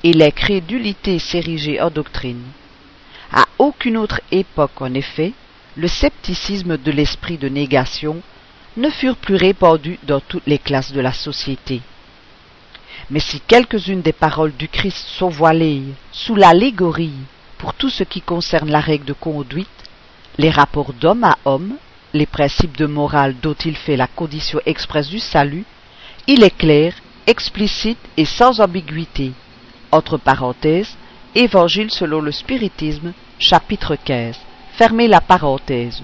[0.03, 2.43] et la crédulité s'ériger en doctrine.
[3.31, 5.33] À aucune autre époque, en effet,
[5.77, 8.17] le scepticisme de l'esprit de négation
[8.77, 11.81] ne furent plus répandus dans toutes les classes de la société.
[13.11, 17.13] Mais si quelques-unes des paroles du Christ sont voilées sous l'allégorie
[17.59, 19.67] pour tout ce qui concerne la règle de conduite,
[20.37, 21.75] les rapports d'homme à homme,
[22.13, 25.65] les principes de morale dont il fait la condition expresse du salut,
[26.25, 26.93] il est clair,
[27.27, 29.31] explicite et sans ambiguïté.
[29.91, 30.97] Entre parenthèses,
[31.35, 34.37] Évangile selon le spiritisme, chapitre 15.
[34.77, 36.03] Fermez la parenthèse.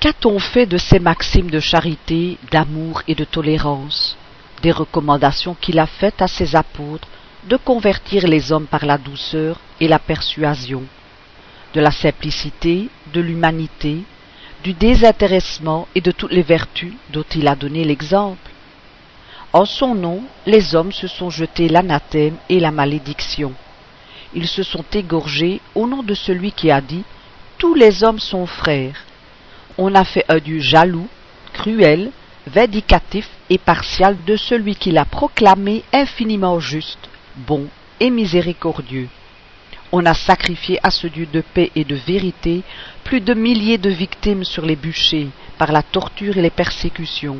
[0.00, 4.16] Qu'a-t-on fait de ces maximes de charité, d'amour et de tolérance?
[4.62, 7.06] Des recommandations qu'il a faites à ses apôtres
[7.46, 10.84] de convertir les hommes par la douceur et la persuasion,
[11.74, 13.98] de la simplicité, de l'humanité,
[14.62, 18.50] du désintéressement et de toutes les vertus dont il a donné l'exemple.
[19.52, 23.52] En son nom, les hommes se sont jetés l'anathème et la malédiction.
[24.32, 27.04] Ils se sont égorgés au nom de celui qui a dit
[27.58, 29.04] Tous les hommes sont frères.
[29.78, 31.08] On a fait un Dieu jaloux,
[31.52, 32.10] cruel,
[32.46, 37.66] vindicatif et partial de celui qui l'a proclamé infiniment juste, bon
[38.00, 39.08] et miséricordieux.
[39.92, 42.62] On a sacrifié à ce Dieu de paix et de vérité
[43.04, 47.38] plus de milliers de victimes sur les bûchers par la torture et les persécutions,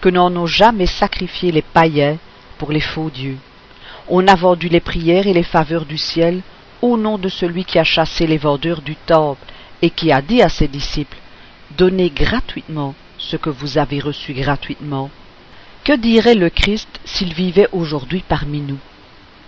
[0.00, 2.18] que n'en ont jamais sacrifié les païens
[2.58, 3.38] pour les faux dieux.
[4.08, 6.42] On a vendu les prières et les faveurs du ciel
[6.82, 9.44] au nom de celui qui a chassé les vendeurs du temple
[9.82, 11.18] et qui a dit à ses disciples
[11.76, 15.10] Donnez gratuitement ce que vous avez reçu gratuitement.
[15.84, 18.78] Que dirait le Christ s'il vivait aujourd'hui parmi nous?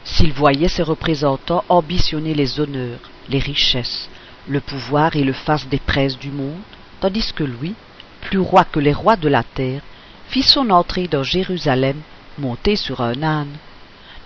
[0.05, 4.09] S'il voyait ses représentants ambitionner les honneurs, les richesses,
[4.47, 6.61] le pouvoir et le faste des princes du monde,
[7.01, 7.75] tandis que lui,
[8.23, 9.83] plus roi que les rois de la terre,
[10.29, 12.01] fit son entrée dans Jérusalem
[12.38, 13.57] monté sur un âne.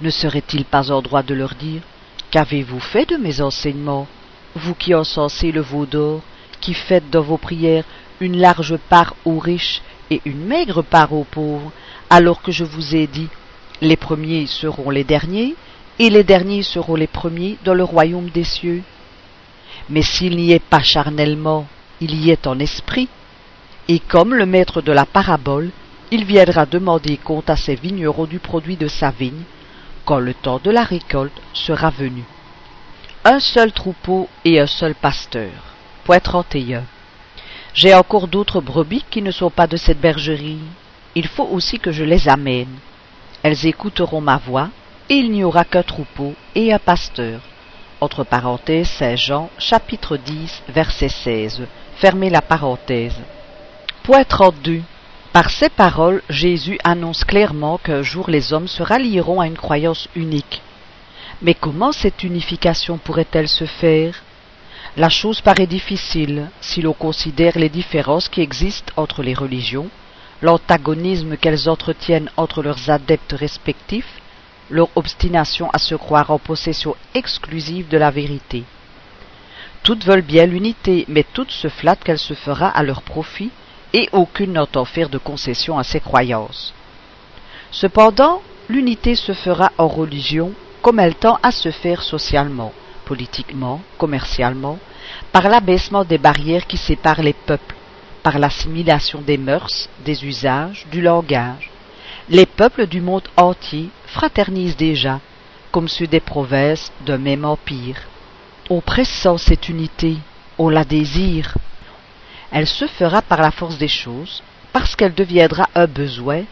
[0.00, 1.82] Ne serait-il pas en droit de leur dire
[2.32, 4.08] Qu'avez-vous fait de mes enseignements,
[4.54, 6.22] vous qui encensez le veau d'or,
[6.62, 7.84] qui faites dans vos prières
[8.20, 11.70] une large part aux riches et une maigre part aux pauvres,
[12.08, 13.28] alors que je vous ai dit
[13.82, 15.56] Les premiers seront les derniers,
[15.98, 18.82] et les derniers seront les premiers dans le royaume des cieux.
[19.90, 21.66] Mais s'il n'y est pas charnellement,
[22.00, 23.10] il y est en esprit,
[23.88, 25.70] et comme le maître de la parabole,
[26.10, 29.44] il viendra demander compte à ses vignerons du produit de sa vigne,
[30.04, 32.24] quand le temps de la récolte sera venu.
[33.24, 35.52] Un seul troupeau et un seul pasteur.
[36.04, 36.84] Point 31.
[37.74, 40.60] J'ai encore d'autres brebis qui ne sont pas de cette bergerie.
[41.14, 42.78] Il faut aussi que je les amène.
[43.42, 44.68] Elles écouteront ma voix,
[45.08, 47.40] et il n'y aura qu'un troupeau et un pasteur.
[48.00, 51.62] Entre parenthèses, Saint Jean, chapitre 10, verset 16.
[51.96, 53.20] Fermez la parenthèse.
[54.02, 54.82] Point 32.
[55.32, 60.06] Par ces paroles, Jésus annonce clairement qu'un jour les hommes se rallieront à une croyance
[60.14, 60.60] unique.
[61.40, 64.22] Mais comment cette unification pourrait-elle se faire?
[64.98, 69.88] La chose paraît difficile si l'on considère les différences qui existent entre les religions,
[70.42, 74.20] l'antagonisme qu'elles entretiennent entre leurs adeptes respectifs,
[74.68, 78.64] leur obstination à se croire en possession exclusive de la vérité.
[79.82, 83.50] Toutes veulent bien l'unité, mais toutes se flattent qu'elle se fera à leur profit,
[83.92, 86.72] et aucune n'entend faire de concession à ses croyances.
[87.70, 92.72] Cependant, l'unité se fera en religion comme elle tend à se faire socialement,
[93.04, 94.78] politiquement, commercialement,
[95.32, 97.76] par l'abaissement des barrières qui séparent les peuples,
[98.22, 101.70] par l'assimilation des mœurs, des usages, du langage.
[102.28, 105.20] Les peuples du monde entier fraternisent déjà,
[105.70, 107.96] comme ceux des provinces d'un même empire.
[108.70, 110.16] On pressent cette unité,
[110.58, 111.54] on la désire.
[112.52, 114.42] Elle se fera par la force des choses,
[114.72, 116.42] parce qu'elle deviendra un besoin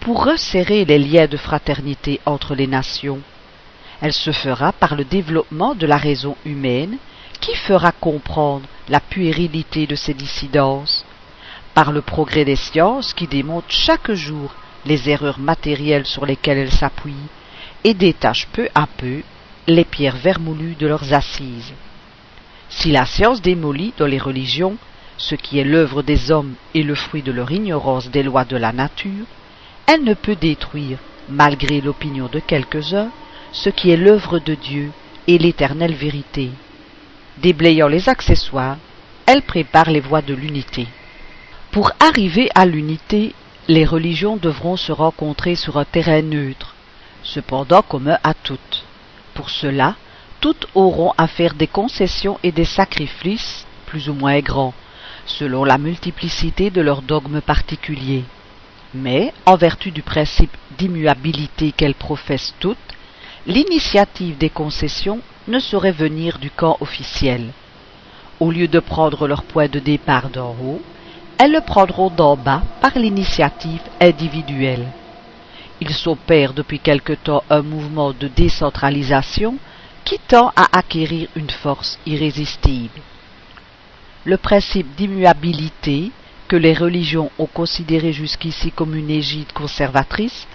[0.00, 3.20] pour resserrer les liens de fraternité entre les nations.
[4.00, 6.98] Elle se fera par le développement de la raison humaine
[7.40, 11.04] qui fera comprendre la puérilité de ces dissidences,
[11.74, 14.54] par le progrès des sciences qui démontrent chaque jour
[14.86, 17.14] les erreurs matérielles sur lesquelles elles s'appuient
[17.82, 19.22] et détachent peu à peu
[19.66, 21.72] les pierres vermoulues de leurs assises.
[22.68, 24.76] Si la science démolit dans les religions
[25.18, 28.56] ce qui est l'œuvre des hommes et le fruit de leur ignorance des lois de
[28.56, 29.26] la nature,
[29.86, 30.98] elle ne peut détruire,
[31.28, 33.10] malgré l'opinion de quelques-uns,
[33.52, 34.92] ce qui est l'œuvre de Dieu
[35.26, 36.50] et l'éternelle vérité.
[37.38, 38.78] Déblayant les accessoires,
[39.26, 40.86] elle prépare les voies de l'unité.
[41.72, 43.34] Pour arriver à l'unité,
[43.66, 46.74] les religions devront se rencontrer sur un terrain neutre,
[47.22, 48.84] cependant commun à toutes.
[49.34, 49.96] Pour cela,
[50.40, 54.74] toutes auront à faire des concessions et des sacrifices plus ou moins grands,
[55.28, 58.24] selon la multiplicité de leurs dogmes particuliers.
[58.94, 62.76] Mais, en vertu du principe d'immuabilité qu'elles professent toutes,
[63.46, 67.52] l'initiative des concessions ne saurait venir du camp officiel.
[68.40, 70.82] Au lieu de prendre leur point de départ d'en haut,
[71.38, 74.86] elles le prendront d'en bas par l'initiative individuelle.
[75.80, 79.56] Il s'opère depuis quelque temps un mouvement de décentralisation
[80.04, 83.00] qui tend à acquérir une force irrésistible.
[84.28, 86.10] Le principe d'immuabilité,
[86.48, 90.46] que les religions ont considéré jusqu'ici comme une égide conservatrice,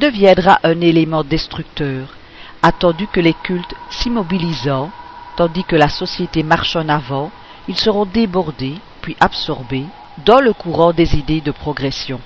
[0.00, 2.16] deviendra un élément destructeur,
[2.62, 4.90] attendu que les cultes s'immobilisant,
[5.36, 7.30] tandis que la société marche en avant,
[7.68, 9.84] ils seront débordés, puis absorbés,
[10.24, 12.22] dans le courant des idées de progression.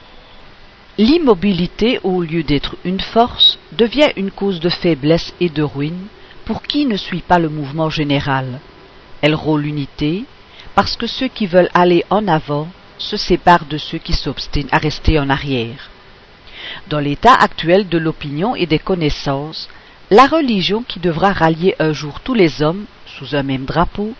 [0.96, 6.06] L'immobilité, au lieu d'être une force, devient une cause de faiblesse et de ruine
[6.44, 8.60] pour qui ne suit pas le mouvement général.
[9.22, 10.24] Elle rôle l'unité,
[10.74, 12.68] parce que ceux qui veulent aller en avant
[12.98, 15.90] se séparent de ceux qui s'obstinent à rester en arrière.
[16.88, 19.68] Dans l'état actuel de l'opinion et des connaissances,
[20.10, 24.14] la religion qui devra rallier un jour tous les hommes sous un même drapeau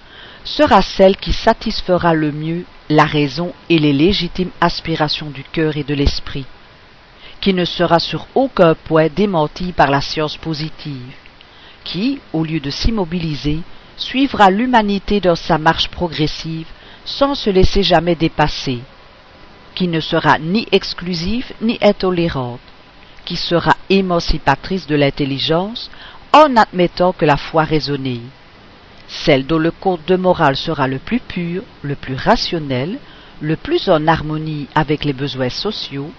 [0.44, 5.84] sera celle qui satisfera le mieux la raison et les légitimes aspirations du cœur et
[5.84, 6.44] de l'esprit,
[7.40, 11.14] qui ne sera sur aucun point démentie par la science positive,
[11.82, 13.60] qui, au lieu de s'immobiliser,
[13.96, 16.66] suivra l'humanité dans sa marche progressive
[17.04, 18.80] sans se laisser jamais dépasser,
[19.74, 22.60] qui ne sera ni exclusive ni intolérante,
[23.24, 25.90] qui sera émancipatrice de l'intelligence
[26.32, 28.22] en admettant que la foi raisonnée,
[29.06, 32.98] celle dont le code de morale sera le plus pur, le plus rationnel,
[33.40, 36.10] le plus en harmonie avec les besoins sociaux,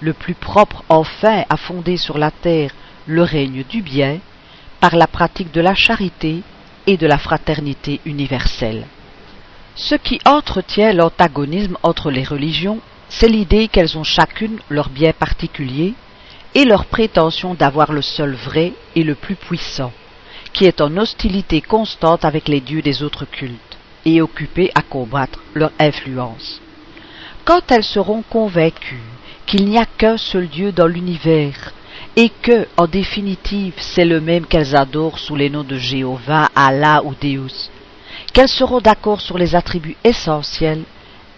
[0.00, 2.72] le plus propre enfin à fonder sur la terre
[3.06, 4.18] le règne du bien,
[4.80, 6.42] par la pratique de la charité
[6.86, 8.86] et de la fraternité universelle.
[9.74, 15.94] Ce qui entretient l'antagonisme entre les religions, c'est l'idée qu'elles ont chacune leur bien particulier
[16.54, 19.92] et leur prétention d'avoir le seul vrai et le plus puissant,
[20.52, 25.40] qui est en hostilité constante avec les dieux des autres cultes et occupée à combattre
[25.54, 26.60] leur influence.
[27.44, 29.02] Quand elles seront convaincues
[29.46, 31.72] qu'il n'y a qu'un seul Dieu dans l'univers,
[32.16, 37.02] et que, en définitive, c'est le même qu'elles adorent sous les noms de Jéhovah, Allah
[37.04, 37.70] ou Deus,
[38.32, 40.82] qu'elles seront d'accord sur les attributs essentiels,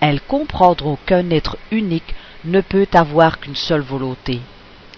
[0.00, 2.14] elles comprendront qu'un être unique
[2.44, 4.40] ne peut avoir qu'une seule volonté.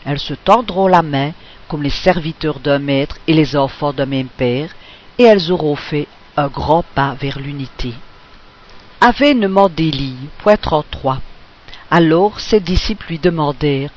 [0.05, 1.33] Elles se tendront la main
[1.69, 4.71] comme les serviteurs d'un maître et les enfants d'un même père,
[5.19, 6.07] et elles auront fait
[6.37, 7.93] un grand pas vers l'unité.
[9.01, 11.21] Avènement d'Élie, point 33.
[11.91, 13.91] Alors ses disciples lui demandèrent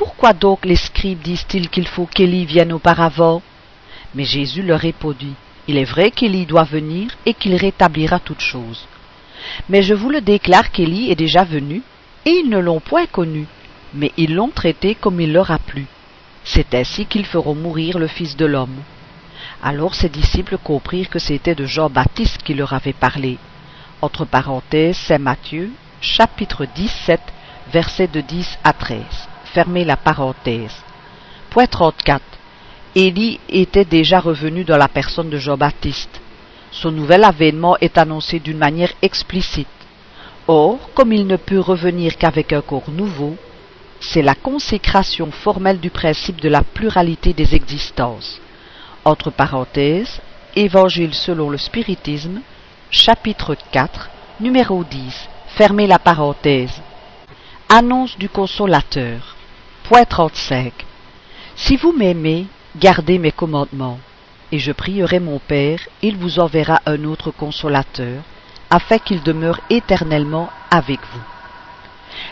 [0.00, 3.42] pourquoi donc les scribes disent-ils qu'il faut qu'Élie vienne auparavant?
[4.14, 5.34] Mais Jésus leur répondit,
[5.68, 8.86] Il est vrai qu'Élie doit venir et qu'il rétablira toutes choses.
[9.68, 11.82] Mais je vous le déclare qu'Élie est déjà venu,
[12.24, 13.44] et ils ne l'ont point connu,
[13.92, 15.84] mais ils l'ont traité comme il leur a plu.
[16.44, 18.80] C'est ainsi qu'ils feront mourir le Fils de l'homme.
[19.62, 23.36] Alors ses disciples comprirent que c'était de Jean-Baptiste qui leur avait parlé.
[24.00, 25.70] Entre parenthèses, Saint Matthieu,
[26.00, 27.20] chapitre 17,
[27.70, 29.29] versets de 10 à 13.
[29.52, 30.76] Fermez la parenthèse.
[31.50, 32.22] Point 34.
[32.94, 36.20] Élie était déjà revenu dans la personne de Jean-Baptiste.
[36.70, 39.66] Son nouvel avènement est annoncé d'une manière explicite.
[40.46, 43.36] Or, comme il ne peut revenir qu'avec un corps nouveau,
[44.00, 48.40] c'est la consécration formelle du principe de la pluralité des existences.
[49.04, 50.20] Entre parenthèses,
[50.56, 52.40] Évangile selon le spiritisme,
[52.90, 55.28] chapitre 4, numéro 10.
[55.46, 56.82] Fermez la parenthèse.
[57.68, 59.29] Annonce du consolateur.
[59.90, 60.72] Point 35.
[61.56, 63.98] Si vous m'aimez, gardez mes commandements,
[64.52, 68.22] et je prierai mon Père, il vous enverra un autre consolateur,
[68.70, 71.24] afin qu'il demeure éternellement avec vous.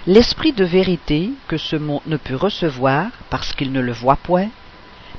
[0.06, 4.50] L'esprit de vérité, que ce monde ne peut recevoir, parce qu'il ne le voit point,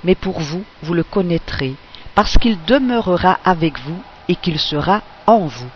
[0.05, 1.75] mais pour vous, vous le connaîtrez,
[2.15, 5.71] parce qu'il demeurera avec vous et qu'il sera en vous.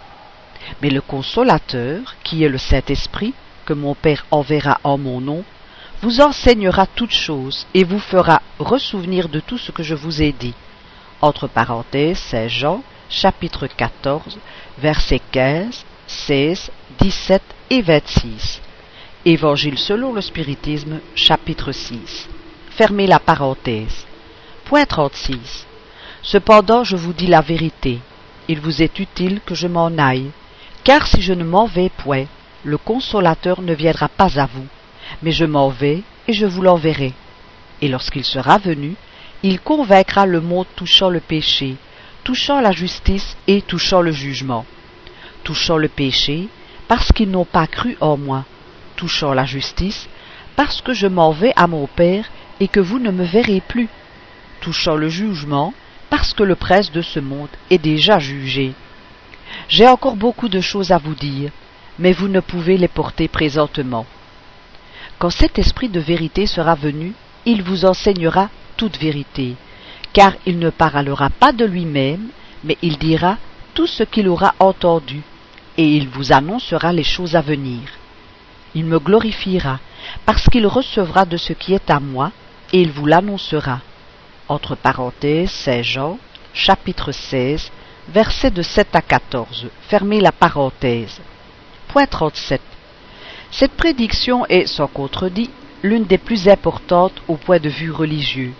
[0.82, 3.34] Mais le consolateur, qui est le Saint-Esprit,
[3.66, 5.43] que mon Père enverra en mon nom,
[6.04, 10.34] vous enseignera toutes choses et vous fera ressouvenir de tout ce que je vous ai
[10.34, 10.54] dit.
[11.22, 14.38] Entre parenthèses, Saint Jean, chapitre 14,
[14.80, 18.62] versets 15, 16, 17 et 26.
[19.24, 22.28] Évangile selon le spiritisme, chapitre 6.
[22.72, 24.06] Fermez la parenthèse.
[24.66, 25.66] Point 36.
[26.22, 27.99] Cependant, je vous dis la vérité.
[28.49, 30.32] Il vous est utile que je m'en aille,
[30.84, 32.26] car si je ne m'en vais point,
[32.66, 34.68] le consolateur ne viendra pas à vous,
[35.22, 37.14] mais je m'en vais et je vous l'enverrai.
[37.82, 38.95] Et lorsqu'il sera venu,
[39.43, 41.76] il convaincra le monde touchant le péché,
[42.24, 44.66] touchant la justice et touchant le jugement.
[45.43, 46.47] Touchant le péché,
[46.88, 48.45] parce qu'ils n'ont pas cru en moi,
[48.95, 50.07] touchant la justice,
[50.55, 52.26] parce que je m'en vais à mon Père
[52.59, 53.89] et que vous ne me verrez plus,
[54.61, 55.74] touchant le jugement,
[56.09, 58.74] parce que le prince de ce monde est déjà jugé.
[59.68, 61.51] J'ai encore beaucoup de choses à vous dire,
[61.99, 64.05] mais vous ne pouvez les porter présentement.
[65.24, 67.13] Quand cet esprit de vérité sera venu,
[67.45, 69.55] il vous enseignera toute vérité,
[70.11, 72.28] car il ne parlera pas de lui-même,
[72.65, 73.38] mais il dira
[73.74, 75.21] tout ce qu'il aura entendu,
[75.78, 77.84] et il vous annoncera les choses à venir.
[78.76, 79.80] Il me glorifiera,
[80.26, 82.34] parce qu'il recevra de ce qui est à moi,
[82.74, 83.80] et il vous l'annoncera.
[84.49, 86.19] Entre parenthèses, Saint Jean,
[86.53, 87.71] chapitre 16,
[88.09, 89.67] versets de 7 à 14.
[89.88, 91.21] Fermez la parenthèse.
[91.88, 92.59] Point 37.
[93.56, 95.51] Cette prédiction est, sans contredit,
[95.84, 98.51] l'une des plus importantes au point de vue religieux,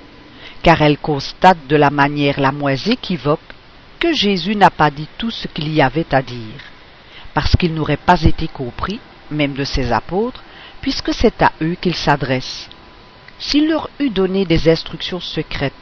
[0.62, 3.40] car elle constate de la manière la moins équivoque
[4.00, 6.62] que Jésus n'a pas dit tout ce qu'il y avait à dire,
[7.34, 9.00] parce qu'il n'aurait pas été compris
[9.32, 10.44] même de ses apôtres,
[10.80, 12.70] puisque c'est à eux qu'il s'adresse.
[13.40, 15.74] S'il leur eût donné des instructions secrètes,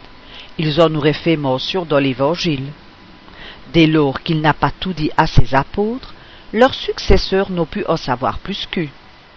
[0.58, 2.72] ils en auraient fait mention dans l'Évangile.
[3.74, 6.14] Dès lors qu'il n'a pas tout dit à ses apôtres,
[6.54, 8.88] leurs successeurs n'ont pu en savoir plus qu'eux.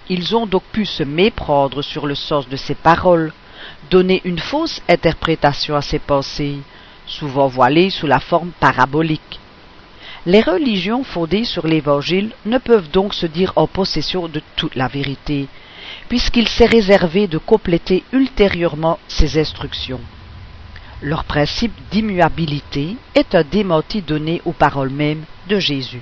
[0.08, 3.32] Ils ont donc pu se méprendre sur le sens de ses paroles,
[3.90, 6.58] donner une fausse interprétation à ses pensées,
[7.06, 9.40] souvent voilées sous la forme parabolique,
[10.26, 14.88] les religions fondées sur l'Évangile ne peuvent donc se dire en possession de toute la
[14.88, 15.48] vérité,
[16.08, 20.00] puisqu'il s'est réservé de compléter ultérieurement ces instructions.
[21.02, 26.00] Leur principe d'immuabilité est un démenti donné aux paroles mêmes de Jésus.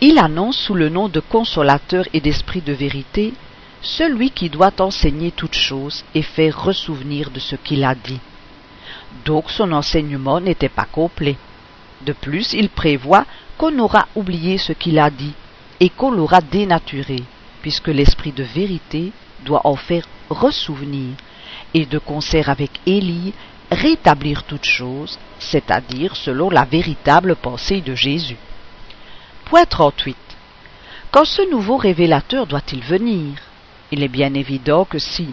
[0.00, 3.32] Il annonce sous le nom de consolateur et d'esprit de vérité
[3.80, 8.20] celui qui doit enseigner toutes choses et faire ressouvenir de ce qu'il a dit.
[9.24, 11.36] Donc son enseignement n'était pas complet.
[12.04, 13.24] De plus, il prévoit
[13.56, 15.32] qu'on aura oublié ce qu'il a dit
[15.80, 17.22] et qu'on l'aura dénaturé,
[17.62, 19.12] puisque l'esprit de vérité
[19.44, 21.14] doit en faire ressouvenir,
[21.74, 23.32] et de concert avec Élie,
[23.70, 28.36] rétablir toutes choses, c'est-à-dire selon la véritable pensée de Jésus.
[29.46, 30.16] Point 38.
[31.12, 33.34] Quand ce nouveau révélateur doit-il venir?
[33.92, 35.28] Il est bien évident que si,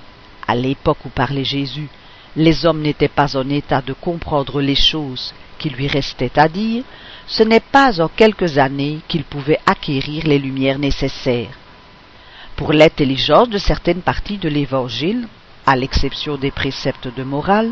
[0.48, 1.90] à l'époque où parlait Jésus,
[2.36, 6.84] les hommes n'étaient pas en état de comprendre les choses qu'il lui restait à dire,
[7.26, 11.58] ce n'est pas en quelques années qu'il pouvait acquérir les lumières nécessaires.
[12.56, 15.28] Pour l'intelligence de certaines parties de l'Évangile,
[15.66, 17.72] à l'exception des préceptes de morale,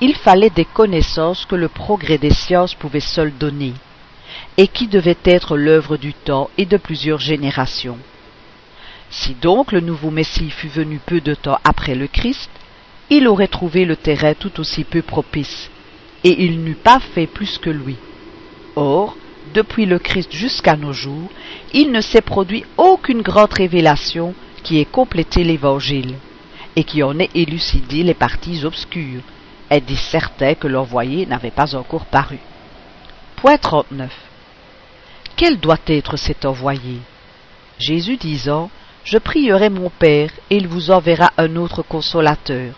[0.00, 3.74] il fallait des connaissances que le progrès des sciences pouvait seul donner,
[4.58, 7.96] et qui devaient être l'œuvre du temps et de plusieurs générations.
[9.08, 12.50] Si donc le nouveau Messie fût venu peu de temps après le Christ,
[13.08, 15.70] il aurait trouvé le terrain tout aussi peu propice,
[16.24, 17.96] et il n'eût pas fait plus que lui.
[18.76, 19.16] Or,
[19.54, 21.30] depuis le Christ jusqu'à nos jours,
[21.72, 26.16] il ne s'est produit aucune grande révélation qui ait complété l'Évangile,
[26.76, 29.22] et qui en ait élucidé les parties obscures,
[29.86, 32.38] dit certain que l'envoyé n'avait pas encore paru.
[33.36, 34.27] Point 39.
[35.38, 36.98] Quel doit être cet envoyé?
[37.78, 38.70] Jésus disant,
[39.04, 42.74] Je prierai mon Père, et il vous enverra un autre consolateur,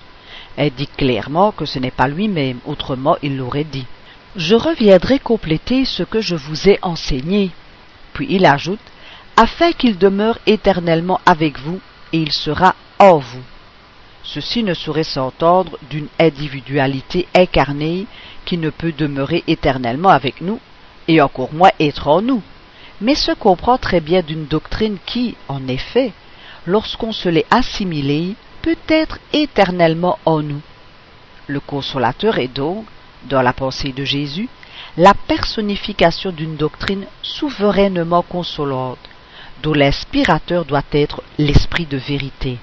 [0.59, 3.87] elle dit clairement que ce n'est pas lui-même, autrement il l'aurait dit.
[4.37, 7.51] Je reviendrai compléter ce que je vous ai enseigné.
[8.13, 8.79] Puis il ajoute,
[9.39, 11.81] afin qu'il demeure éternellement avec vous,
[12.13, 13.43] et il sera en vous.
[14.23, 18.07] Ceci ne saurait s'entendre d'une individualité incarnée
[18.45, 20.61] qui ne peut demeurer éternellement avec nous,
[21.09, 22.43] et encore moins être en nous,
[23.01, 26.13] mais se comprend très bien d'une doctrine qui, en effet,
[26.67, 30.61] lorsqu'on se l'est assimilée, peut être éternellement en nous.
[31.47, 32.85] Le consolateur est donc,
[33.25, 34.49] dans la pensée de Jésus,
[34.97, 38.99] la personnification d'une doctrine souverainement consolante,
[39.63, 42.59] dont l'inspirateur doit être l'esprit de vérité.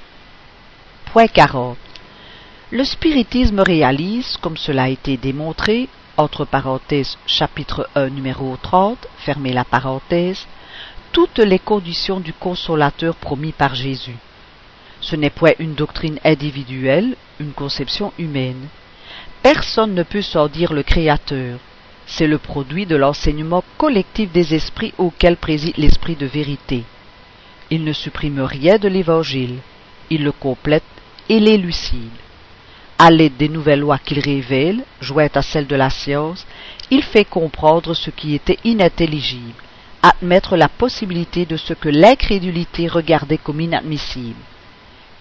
[1.06, 1.78] Point 40.
[2.72, 5.88] Le spiritisme réalise, comme cela a été démontré,
[6.18, 10.48] entre parenthèses chapitre 1 numéro 30, fermez la parenthèse,
[11.12, 14.18] toutes les conditions du consolateur promis par Jésus.
[15.00, 18.68] Ce n'est point une doctrine individuelle, une conception humaine.
[19.44, 21.60] Personne ne peut s'en le Créateur.
[22.08, 26.84] C'est le produit de l'enseignement collectif des esprits auquel préside l'esprit de vérité.
[27.70, 29.58] Il ne supprime rien de l'Évangile,
[30.10, 30.84] il le complète
[31.30, 32.10] et l'élucide.
[33.00, 36.48] À l'aide des nouvelles lois qu'il révèle, jointes à celles de la science,
[36.90, 39.62] il fait comprendre ce qui était inintelligible,
[40.02, 44.40] admettre la possibilité de ce que l'incrédulité regardait comme inadmissible.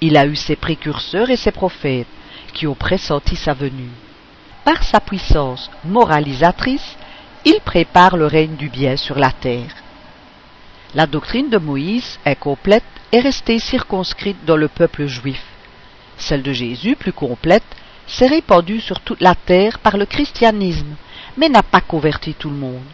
[0.01, 2.07] Il a eu ses précurseurs et ses prophètes
[2.55, 3.91] qui ont pressenti sa venue.
[4.65, 6.97] Par sa puissance moralisatrice,
[7.45, 9.75] il prépare le règne du bien sur la terre.
[10.95, 15.43] La doctrine de Moïse, incomplète, est restée circonscrite dans le peuple juif.
[16.19, 17.65] Celle de Jésus, plus complète,
[18.07, 20.95] s'est répandue sur toute la terre par le christianisme,
[21.37, 22.85] mais n'a pas converti tout le monde.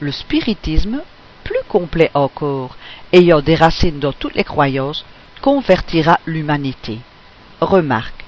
[0.00, 1.02] Le spiritisme,
[1.44, 2.76] plus complet encore,
[3.12, 5.04] ayant des racines dans toutes les croyances,
[5.40, 6.98] convertira l'humanité.
[7.60, 8.24] Remarque.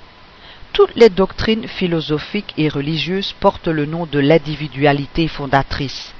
[0.72, 6.14] Toutes les doctrines philosophiques et religieuses portent le nom de l'individualité fondatrice.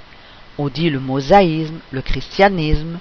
[0.59, 2.99] On dit le mosaïsme, le christianisme,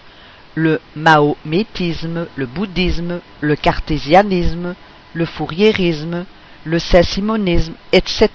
[0.55, 4.75] le mahométisme, le bouddhisme, le cartésianisme,
[5.13, 6.25] le fourriérisme,
[6.65, 8.29] le saint-simonisme, etc.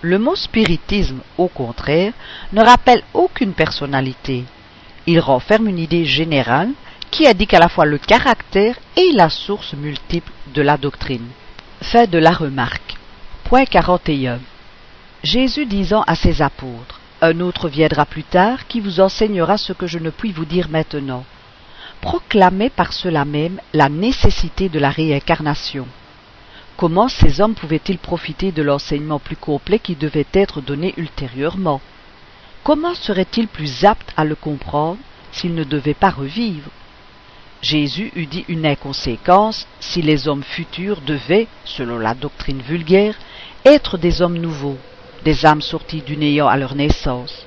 [0.00, 2.12] Le mot spiritisme, au contraire,
[2.52, 4.44] ne rappelle aucune personnalité.
[5.06, 6.70] Il renferme une idée générale
[7.10, 11.28] qui indique à la fois le caractère et la source multiple de la doctrine.
[11.80, 12.96] Fait de la remarque.
[13.44, 14.40] Point 41.
[15.22, 19.86] Jésus disant à ses apôtres, Un autre viendra plus tard qui vous enseignera ce que
[19.86, 21.24] je ne puis vous dire maintenant
[22.02, 25.86] proclamait par cela même la nécessité de la réincarnation.
[26.76, 31.80] Comment ces hommes pouvaient-ils profiter de l'enseignement plus complet qui devait être donné ultérieurement?
[32.64, 34.98] Comment seraient-ils plus aptes à le comprendre
[35.30, 36.70] s'ils ne devaient pas revivre?
[37.62, 43.14] Jésus eût dit une inconséquence si les hommes futurs devaient, selon la doctrine vulgaire,
[43.64, 44.78] être des hommes nouveaux,
[45.24, 47.46] des âmes sorties du néant à leur naissance.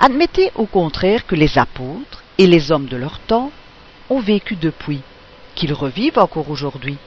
[0.00, 3.52] Admettez au contraire que les apôtres et les hommes de leur temps
[4.10, 5.00] ont vécu depuis,
[5.54, 6.98] qu'ils revivent encore aujourd'hui.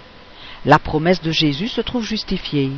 [0.66, 2.72] La promesse de Jésus se trouve justifiée.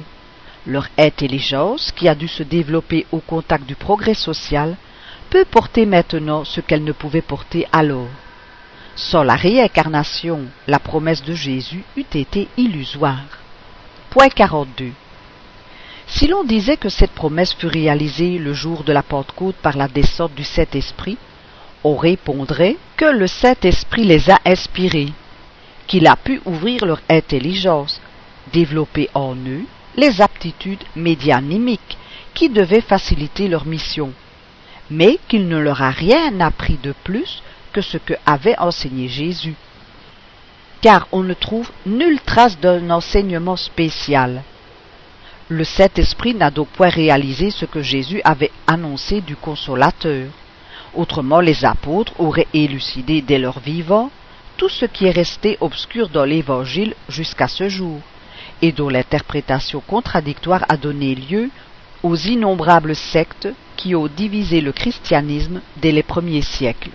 [0.66, 4.76] Leur intelligence, qui a dû se développer au contact du progrès social,
[5.30, 8.10] peut porter maintenant ce qu'elle ne pouvait porter alors.
[8.96, 13.24] Sans la réincarnation, la promesse de Jésus eût été illusoire.
[14.10, 14.92] Point 42.
[16.08, 19.88] Si l'on disait que cette promesse fut réalisée le jour de la Pentecôte par la
[19.88, 21.18] descente du Saint-Esprit,
[21.86, 25.14] on répondrait que le Saint-Esprit les a inspirés,
[25.86, 28.02] qu'il a pu ouvrir leur intelligence,
[28.52, 29.66] développer en eux
[29.96, 31.98] les aptitudes médianimiques
[32.34, 34.12] qui devaient faciliter leur mission,
[34.90, 39.56] mais qu'il ne leur a rien appris de plus que ce que avait enseigné Jésus.
[40.82, 44.42] Car on ne trouve nulle trace d'un enseignement spécial.
[45.50, 50.30] Le Saint-Esprit n'a donc point réalisé ce que Jésus avait annoncé du Consolateur.
[50.96, 54.10] Autrement, les apôtres auraient élucidé dès leur vivant
[54.58, 58.00] tout ce qui est resté obscur dans l'Évangile jusqu'à ce jour,
[58.62, 61.50] et dont l'interprétation contradictoire a donné lieu
[62.04, 66.92] aux innombrables sectes qui ont divisé le christianisme dès les premiers siècles.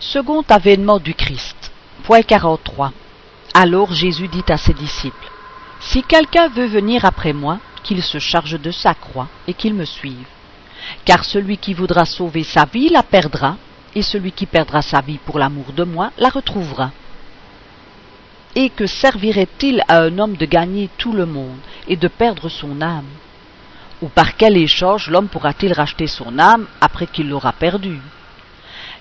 [0.00, 1.72] Second avènement du Christ.
[2.04, 2.92] Point 43.
[3.52, 5.30] Alors Jésus dit à ses disciples,
[5.80, 9.84] Si quelqu'un veut venir après moi, qu'il se charge de sa croix et qu'il me
[9.84, 10.24] suive
[11.04, 13.56] car celui qui voudra sauver sa vie la perdra,
[13.94, 16.90] et celui qui perdra sa vie pour l'amour de moi la retrouvera.
[18.54, 21.58] Et que servirait-il à un homme de gagner tout le monde
[21.88, 23.08] et de perdre son âme?
[24.02, 28.00] Ou par quel échange l'homme pourra-t-il racheter son âme après qu'il l'aura perdue?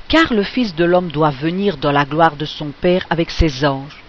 [0.07, 3.65] Car le Fils de l'homme doit venir dans la gloire de son Père avec ses
[3.65, 4.01] anges,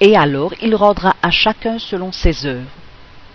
[0.00, 2.70] et alors il rendra à chacun selon ses œuvres.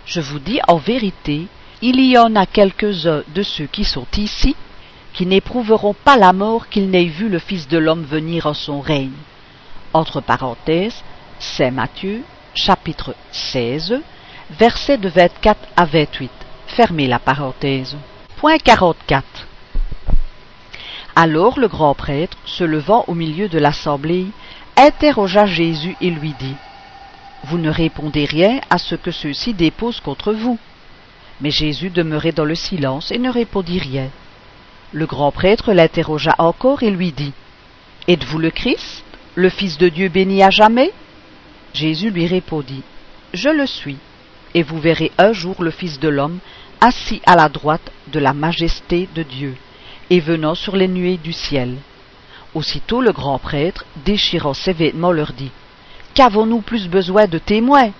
[0.06, 1.46] Je vous dis en vérité,
[1.82, 4.56] il y en a quelques-uns de ceux qui sont ici
[5.12, 8.80] qui n'éprouveront pas la mort qu'ils n'aient vu le Fils de l'homme venir en son
[8.80, 9.16] règne.
[9.94, 11.02] Entre parenthèses,
[11.38, 12.22] Saint Matthieu,
[12.54, 14.00] chapitre 16,
[14.50, 16.30] versets de 24 à 28.
[16.66, 17.96] Fermez la parenthèse.
[18.36, 19.24] Point 44.
[21.14, 24.26] Alors le grand prêtre, se levant au milieu de l'assemblée,
[24.76, 26.56] interrogea Jésus et lui dit
[27.44, 30.58] Vous ne répondez rien à ce que ceux-ci déposent contre vous.
[31.40, 34.08] Mais Jésus demeurait dans le silence et ne répondit rien.
[34.92, 37.32] Le grand prêtre l'interrogea encore et lui dit
[38.08, 40.92] Êtes-vous le Christ, le Fils de Dieu béni à jamais?
[41.74, 42.82] Jésus lui répondit
[43.34, 43.98] Je le suis.
[44.54, 46.38] et vous verrez un jour le Fils de l'homme
[46.80, 49.54] assis à la droite de la majesté de Dieu,
[50.10, 51.76] et venant sur les nuées du ciel.
[52.54, 55.50] Aussitôt le grand prêtre, déchirant ses vêtements, leur dit
[56.14, 57.90] Qu'avons-nous plus besoin de témoins?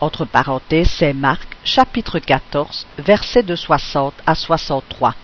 [0.00, 5.14] Entre parenthèses, c'est Marc, chapitre 14, versets de 60 à 63.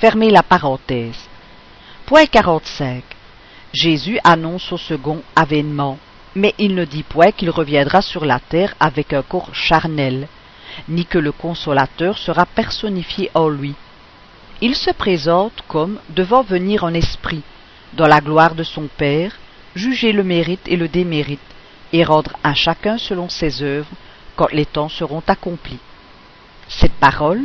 [0.00, 1.28] Fermez la parenthèse.
[2.04, 3.02] Point 45.
[3.72, 5.98] Jésus annonce au second avènement,
[6.34, 10.28] mais il ne dit point qu'il reviendra sur la terre avec un corps charnel,
[10.90, 13.74] ni que le consolateur sera personnifié en lui.
[14.60, 17.42] Il se présente comme devant venir en esprit,
[17.94, 19.32] dans la gloire de son Père,
[19.74, 21.40] juger le mérite et le démérite,
[21.94, 23.88] et rendre à chacun selon ses œuvres,
[24.38, 25.80] quand les temps seront accomplis.
[26.68, 27.42] Cette parole,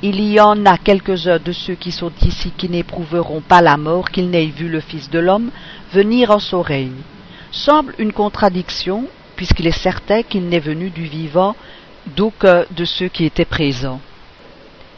[0.00, 4.10] il y en a quelques-uns de ceux qui sont ici qui n'éprouveront pas la mort
[4.10, 5.50] qu'ils n'aient vu le Fils de l'homme
[5.92, 7.02] venir en son règne,
[7.52, 9.04] semble une contradiction,
[9.36, 11.54] puisqu'il est certain qu'il n'est venu du vivant
[12.16, 14.00] d'aucun de ceux qui étaient présents.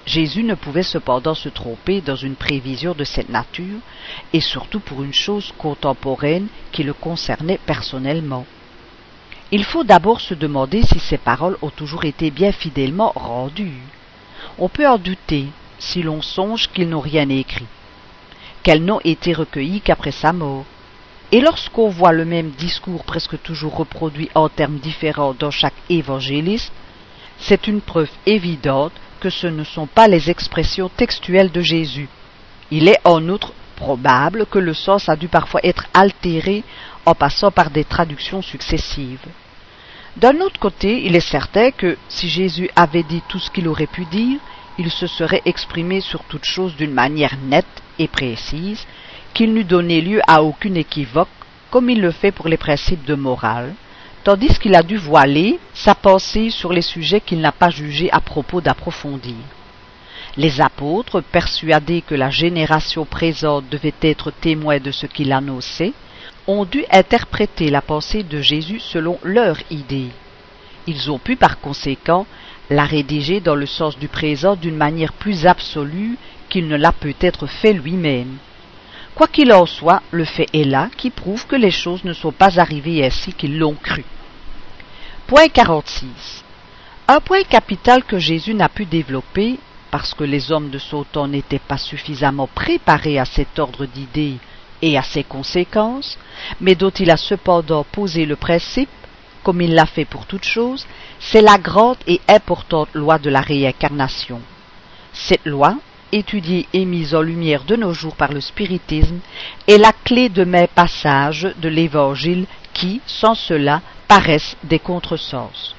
[0.06, 3.80] Jésus ne pouvait cependant se tromper dans une prévision de cette nature,
[4.32, 8.46] et surtout pour une chose contemporaine qui le concernait personnellement.
[9.54, 13.82] Il faut d'abord se demander si ces paroles ont toujours été bien fidèlement rendues.
[14.58, 15.48] On peut en douter
[15.78, 17.66] si l'on songe qu'ils n'ont rien écrit,
[18.62, 20.64] qu'elles n'ont été recueillies qu'après sa mort.
[21.32, 26.72] Et lorsqu'on voit le même discours presque toujours reproduit en termes différents dans chaque évangéliste,
[27.36, 32.08] c'est une preuve évidente que ce ne sont pas les expressions textuelles de Jésus.
[32.70, 36.64] Il est en outre probable que le sens a dû parfois être altéré
[37.04, 39.26] en passant par des traductions successives.
[40.16, 43.86] D'un autre côté, il est certain que si Jésus avait dit tout ce qu'il aurait
[43.86, 44.38] pu dire,
[44.78, 48.86] il se serait exprimé sur toute chose d'une manière nette et précise,
[49.32, 51.28] qu'il n'eût donné lieu à aucune équivoque,
[51.70, 53.74] comme il le fait pour les principes de morale,
[54.22, 58.20] tandis qu'il a dû voiler sa pensée sur les sujets qu'il n'a pas jugé à
[58.20, 59.36] propos d'approfondir.
[60.36, 65.94] Les apôtres, persuadés que la génération présente devait être témoin de ce qu'il annonçait,
[66.46, 70.08] ont dû interpréter la pensée de Jésus selon leur idée.
[70.86, 72.26] Ils ont pu par conséquent
[72.70, 76.16] la rédiger dans le sens du présent d'une manière plus absolue
[76.48, 78.36] qu'il ne l'a peut-être fait lui-même.
[79.14, 82.32] Quoi qu'il en soit, le fait est là qui prouve que les choses ne sont
[82.32, 84.04] pas arrivées ainsi qu'ils l'ont cru.
[85.26, 86.44] Point 46.
[87.08, 89.58] Un point capital que Jésus n'a pu développer,
[89.90, 94.38] parce que les hommes de son temps n'étaient pas suffisamment préparés à cet ordre d'idées
[94.82, 96.18] et à ses conséquences,
[96.60, 98.90] mais dont il a cependant posé le principe,
[99.42, 100.86] comme il l'a fait pour toute chose,
[101.18, 104.40] c'est la grande et importante loi de la réincarnation.
[105.12, 105.76] Cette loi,
[106.10, 109.20] étudiée et mise en lumière de nos jours par le spiritisme,
[109.66, 115.74] est la clé de mes passages de l'Évangile qui, sans cela, paraissent des contresens.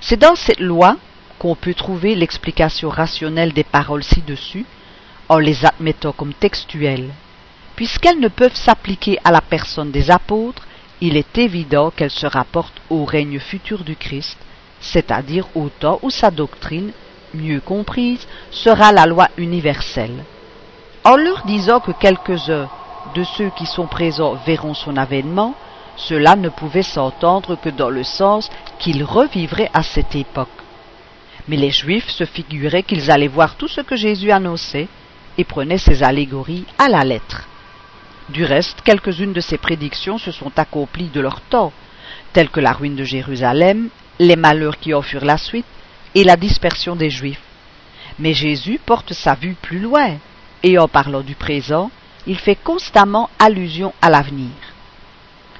[0.00, 0.96] C'est dans cette loi
[1.38, 4.64] qu'on peut trouver l'explication rationnelle des paroles ci-dessus,
[5.28, 7.10] en les admettant comme textuelles.
[7.84, 10.68] Puisqu'elles ne peuvent s'appliquer à la personne des apôtres,
[11.00, 14.38] il est évident qu'elles se rapportent au règne futur du Christ,
[14.80, 16.92] c'est-à-dire au temps où sa doctrine
[17.34, 20.24] mieux comprise, sera la loi universelle.
[21.02, 22.68] En leur disant que quelques-uns
[23.16, 25.56] de ceux qui sont présents verront son avènement,
[25.96, 30.60] cela ne pouvait s'entendre que dans le sens qu'il revivrait à cette époque.
[31.48, 34.86] Mais les Juifs se figuraient qu'ils allaient voir tout ce que Jésus annonçait
[35.36, 37.48] et prenaient ses allégories à la lettre.
[38.32, 41.70] Du reste, quelques-unes de ces prédictions se sont accomplies de leur temps,
[42.32, 45.66] telles que la ruine de Jérusalem, les malheurs qui en furent la suite,
[46.14, 47.42] et la dispersion des Juifs.
[48.18, 50.16] Mais Jésus porte sa vue plus loin,
[50.62, 51.90] et en parlant du présent,
[52.26, 54.52] il fait constamment allusion à l'avenir.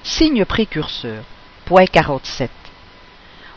[0.02, 1.24] Signe précurseur.
[1.66, 2.50] Point 47.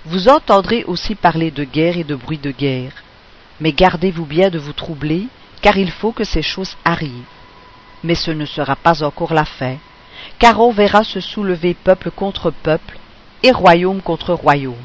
[0.03, 2.91] Vous entendrez aussi parler de guerre et de bruit de guerre.
[3.61, 5.27] Mais gardez-vous bien de vous troubler,
[5.61, 7.34] car il faut que ces choses arrivent.
[8.05, 9.75] Mais ce ne sera pas encore la fin,
[10.39, 12.97] car on verra se soulever peuple contre peuple,
[13.43, 14.75] et royaume contre royaume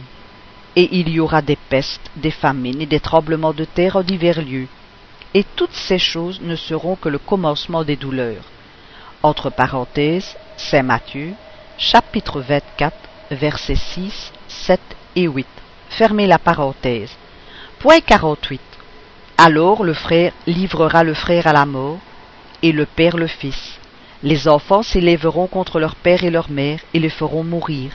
[0.77, 4.43] et il y aura des pestes, des famines et des tremblements de terre en divers
[4.43, 4.69] lieux.
[5.35, 8.45] Et toutes ces choses ne seront que le commencement des douleurs.
[9.23, 11.35] Entre parenthèses, Saint Matthieu,
[11.79, 12.97] chapitre 24,
[13.31, 14.81] versets 6, 7
[15.17, 15.47] et 8.
[15.91, 17.11] Fermez la parenthèse.
[17.79, 18.61] Point 48.
[19.39, 21.99] Alors le frère livrera le frère à la mort,
[22.63, 23.79] et le père le fils.
[24.23, 27.93] Les enfants s'élèveront contre leur père et leur mère, et les feront mourir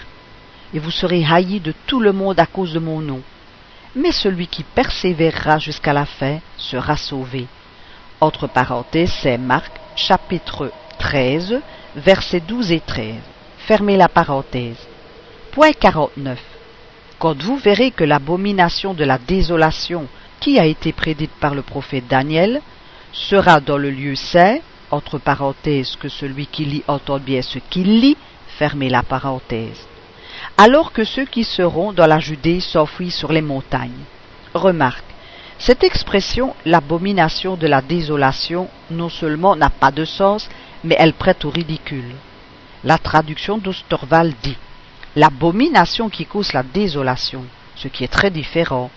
[0.76, 3.22] et vous serez haïs de tout le monde à cause de mon nom.
[3.96, 7.48] Mais celui qui persévérera jusqu'à la fin sera sauvé.
[8.20, 11.62] Entre parenthèses, c'est Marc, chapitre 13,
[11.96, 13.16] versets 12 et 13.
[13.60, 14.86] Fermez la parenthèse.
[15.52, 16.38] Point 49.
[17.18, 20.08] quand vous verrez que l'abomination de la désolation
[20.42, 22.62] qui a été prédite par le prophète Daniel
[23.16, 24.58] sera dans le lieu saint,
[24.92, 28.18] entre parenthèses que celui qui lit entend bien ce qu'il lit,
[28.58, 29.88] fermez la parenthèse,
[30.58, 34.04] alors que ceux qui seront dans la Judée s'enfuient sur les montagnes.
[34.54, 35.06] Remarque,
[35.58, 40.50] cette expression, l'abomination de la désolation, non seulement n'a pas de sens,
[40.84, 42.16] mais elle prête au ridicule.
[42.84, 44.58] La traduction d'Osterval dit
[45.16, 47.46] l'abomination qui cause la désolation,
[47.78, 48.92] ce qui est très différent.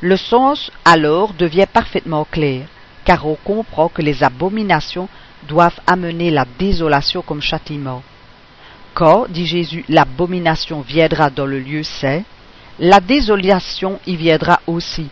[0.00, 2.66] Le sens alors devient parfaitement clair,
[3.04, 5.08] car on comprend que les abominations
[5.48, 8.02] doivent amener la désolation comme châtiment.
[8.94, 12.22] Quand, dit Jésus, l'abomination viendra dans le lieu saint,
[12.78, 15.08] la désolation y viendra aussi,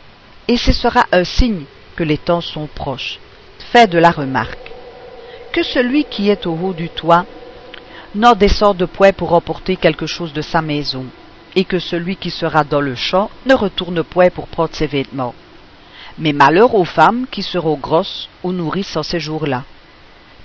[0.48, 1.64] et ce sera un signe
[1.96, 3.18] que les temps sont proches.
[3.72, 4.72] Fait de la remarque.
[5.52, 7.26] Que celui qui est au haut du toit
[8.14, 11.06] n'en descende point pour emporter quelque chose de sa maison,
[11.56, 15.34] et que celui qui sera dans le champ ne retourne point pour prendre ses vêtements.
[16.18, 19.64] Mais malheur aux femmes qui seront grosses ou nourrices en ces jours-là.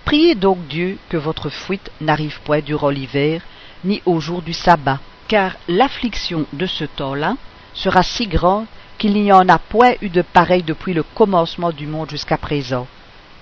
[0.05, 3.41] Priez donc Dieu que votre fuite n'arrive point durant l'hiver,
[3.83, 7.35] ni au jour du sabbat, car l'affliction de ce temps-là
[7.73, 11.87] sera si grande qu'il n'y en a point eu de pareil depuis le commencement du
[11.87, 12.87] monde jusqu'à présent,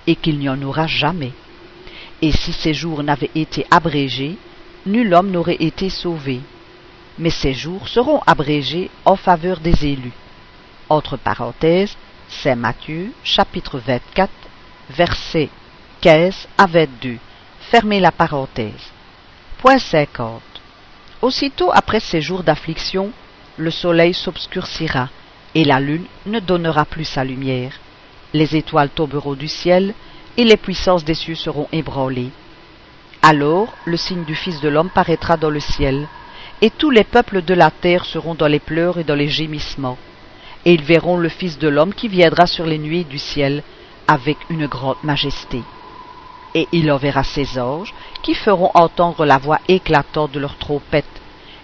[0.07, 1.33] et qu'il n'y en aura jamais.
[2.21, 4.37] Et si ces jours n'avaient été abrégés,
[4.85, 6.39] nul homme n'aurait été sauvé.
[7.19, 10.13] Mais ces jours seront abrégés en faveur des élus.
[12.41, 14.29] Saint Matthieu, chapitre 24,
[14.89, 15.49] versets
[16.01, 17.17] 15 à 22.
[17.71, 18.91] Fermez la parenthèse.
[19.59, 20.41] Point 50.
[21.21, 23.11] Aussitôt après ces jours d'affliction,
[23.57, 25.09] le soleil s'obscurcira,
[25.55, 27.79] et la lune ne donnera plus sa lumière.
[28.33, 29.93] Les étoiles tomberont du ciel,
[30.35, 32.31] et les puissances des cieux seront ébranlées.
[33.21, 36.07] Alors le signe du Fils de l'homme paraîtra dans le ciel,
[36.61, 39.97] et tous les peuples de la terre seront dans les pleurs et dans les gémissements.
[40.65, 43.63] Et ils verront le Fils de l'homme qui viendra sur les nuées du ciel
[44.07, 45.61] avec une grande majesté.
[46.55, 51.21] Et il enverra ses anges, qui feront entendre la voix éclatante de leurs trompettes,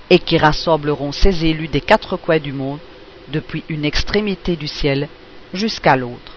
[0.10, 2.80] et qui rassembleront ses élus des quatre coins du monde,
[3.28, 5.08] depuis une extrémité du ciel
[5.54, 6.34] jusqu'à l'autre.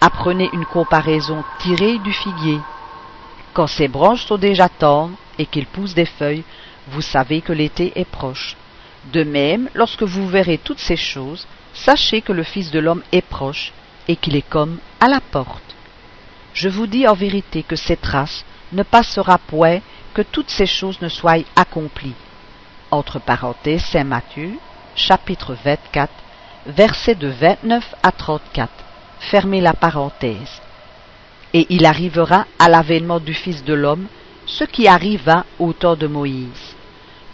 [0.00, 2.58] Apprenez une comparaison tirée du figuier.
[3.54, 6.44] Quand ses branches sont déjà tendres et qu'il pousse des feuilles,
[6.88, 8.56] vous savez que l'été est proche.
[9.12, 11.46] De même, lorsque vous verrez toutes ces choses,
[11.84, 13.72] sachez que le Fils de l'homme est proche
[14.08, 15.74] et qu'il est comme à la porte.
[16.54, 19.80] Je vous dis en vérité que cette race ne passera point
[20.14, 22.14] que toutes ces choses ne soient accomplies.
[22.90, 24.52] Entre parenthèses, Saint Matthieu,
[24.94, 26.12] chapitre 24,
[26.66, 28.70] versets de 29 à 34.
[29.20, 30.60] Fermez la parenthèse.
[31.54, 34.06] Et il arrivera à l'avènement du Fils de l'homme
[34.46, 36.76] ce qui arriva au temps de Moïse.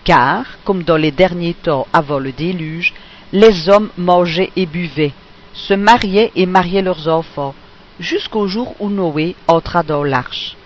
[0.04, 2.94] Car, comme dans les derniers temps avant le déluge,
[3.32, 5.12] les hommes mangeaient et buvaient,
[5.52, 7.54] se mariaient et mariaient leurs enfants,
[8.00, 10.56] jusqu'au jour où Noé entra dans l'arche,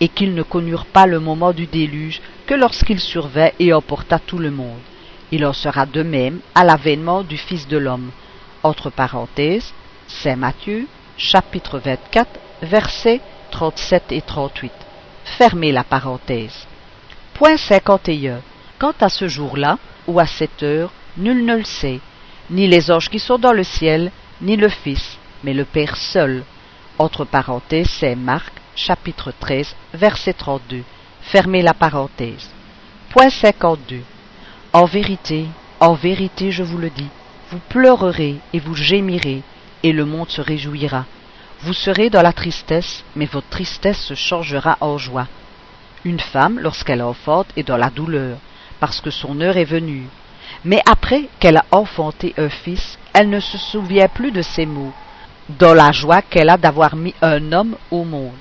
[0.00, 4.38] et qu'ils ne connurent pas le moment du déluge que lorsqu'il survint et emporta tout
[4.38, 4.80] le monde.
[5.30, 8.10] Il en sera de même à l'avènement du Fils de l'homme.
[8.62, 9.72] Entre parenthèses,
[10.06, 10.86] Saint Matthieu,
[11.16, 12.28] chapitre 24,
[12.62, 13.20] versets
[13.50, 14.72] 37 et 38.
[15.24, 16.66] Fermez la parenthèse.
[17.34, 18.40] Point 51.
[18.78, 22.00] Quant à ce jour-là, ou à cette heure, nul ne le sait,
[22.50, 24.10] ni les anges qui sont dans le ciel,
[24.40, 26.44] ni le Fils, mais le Père seul.
[26.98, 30.82] Entre parenthèses, Saint Marc, chapitre 13, verset 32.
[31.22, 32.50] Fermez la parenthèse.
[33.10, 34.00] Point 52.
[34.72, 35.46] En vérité,
[35.80, 37.08] en vérité, je vous le dis,
[37.50, 39.42] vous pleurerez et vous gémirez,
[39.82, 41.04] et le monde se réjouira.
[41.60, 45.28] Vous serez dans la tristesse, mais votre tristesse se changera en joie.
[46.04, 48.38] Une femme, lorsqu'elle enfante, est dans la douleur,
[48.80, 50.08] parce que son heure est venue.
[50.64, 54.92] Mais après qu'elle a enfanté un fils, elle ne se souvient plus de ses mots,
[55.48, 58.32] dans la joie qu'elle a d'avoir mis un homme au monde.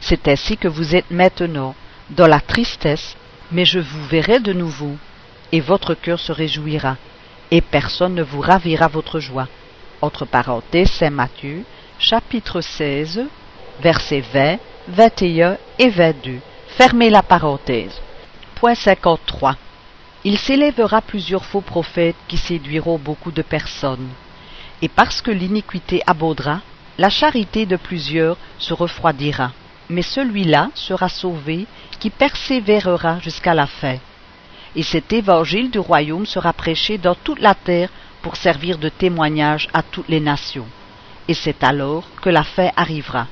[0.00, 1.74] C'est ainsi que vous êtes maintenant,
[2.10, 3.16] dans la tristesse,
[3.50, 4.96] mais je vous verrai de nouveau,
[5.52, 6.96] et votre cœur se réjouira,
[7.50, 9.48] et personne ne vous ravira votre joie
[10.04, 11.64] entre parenthèses Saint Matthieu,
[11.98, 13.24] chapitre 16,
[13.80, 14.58] versets 20,
[14.88, 16.40] 21 et 22.
[16.76, 18.00] Fermez la parenthèse.
[18.56, 19.56] Point 53.
[20.26, 24.08] Il s'élèvera plusieurs faux prophètes qui séduiront beaucoup de personnes.
[24.80, 26.62] Et parce que l'iniquité abondera,
[26.96, 29.52] la charité de plusieurs se refroidira.
[29.90, 31.66] Mais celui-là sera sauvé
[32.00, 33.98] qui persévérera jusqu'à la fin.
[34.74, 37.90] Et cet évangile du royaume sera prêché dans toute la terre
[38.22, 40.66] pour servir de témoignage à toutes les nations.
[41.28, 43.26] Et c'est alors que la fin arrivera.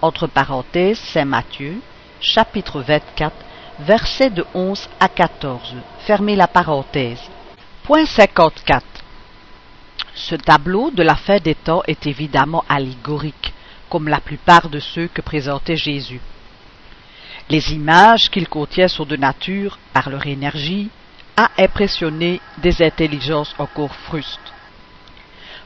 [0.00, 1.80] Entre parenthèses, Saint Matthieu,
[2.20, 3.34] chapitre 24,
[3.80, 5.74] versets de 11 à 14.
[6.00, 7.20] Fermez la parenthèse.
[7.82, 8.84] Point 54.
[10.14, 13.52] Ce tableau de la fin des temps est évidemment allégorique,
[13.90, 16.20] comme la plupart de ceux que présentait Jésus.
[17.48, 20.88] Les images qu'il contient sont de nature, par leur énergie,
[21.36, 24.52] à impressionner des intelligences encore frustes.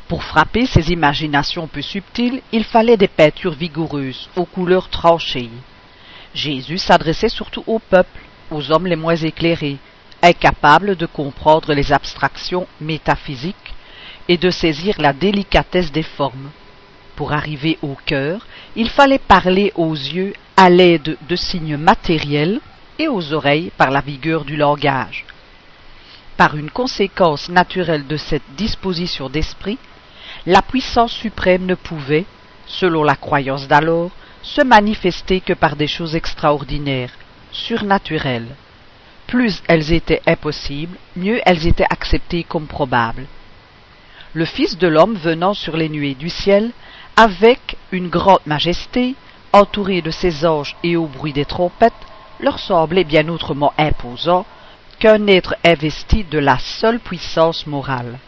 [0.09, 5.49] Pour frapper ces imaginations peu subtiles, il fallait des peintures vigoureuses, aux couleurs tranchées.
[6.35, 8.21] Jésus s'adressait surtout au peuple,
[8.51, 9.79] aux hommes les moins éclairés,
[10.23, 13.75] incapables de comprendre les abstractions métaphysiques
[14.29, 16.51] et de saisir la délicatesse des formes.
[17.17, 22.61] Pour arriver au cœur, il fallait parler aux yeux à l'aide de signes matériels
[22.99, 25.25] et aux oreilles par la vigueur du langage.
[26.37, 29.79] Par une conséquence naturelle de cette disposition d'esprit,
[30.47, 32.25] la puissance suprême ne pouvait,
[32.67, 34.11] selon la croyance d'alors,
[34.43, 37.13] se manifester que par des choses extraordinaires,
[37.53, 38.55] surnaturelles.
[39.27, 43.27] Plus elles étaient impossibles, mieux elles étaient acceptées comme probables.
[44.33, 46.71] Le Fils de l'homme venant sur les nuées du ciel,
[47.17, 49.15] avec une grande majesté,
[49.53, 51.93] entouré de ses anges et au bruit des trompettes,
[52.39, 54.47] leur semblait bien autrement imposant
[54.99, 58.19] qu'un être investi de la seule puissance morale.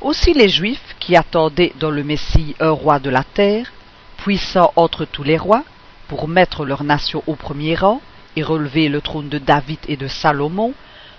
[0.00, 3.72] Aussi les Juifs, qui attendaient dans le Messie un roi de la terre,
[4.18, 5.64] puissant entre tous les rois,
[6.08, 8.00] pour mettre leur nation au premier rang
[8.36, 10.74] et relever le trône de David et de Salomon,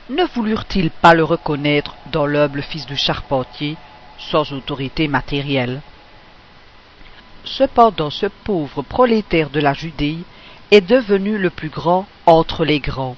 [0.09, 3.77] ne voulurent-ils pas le reconnaître dans l'humble fils du charpentier,
[4.17, 5.81] sans autorité matérielle?
[7.43, 10.17] Cependant ce pauvre prolétaire de la Judée
[10.71, 13.15] est devenu le plus grand entre les grands.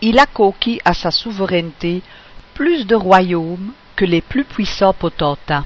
[0.00, 2.02] Il a conquis à sa souveraineté
[2.54, 5.64] plus de royaumes que les plus puissants potentats.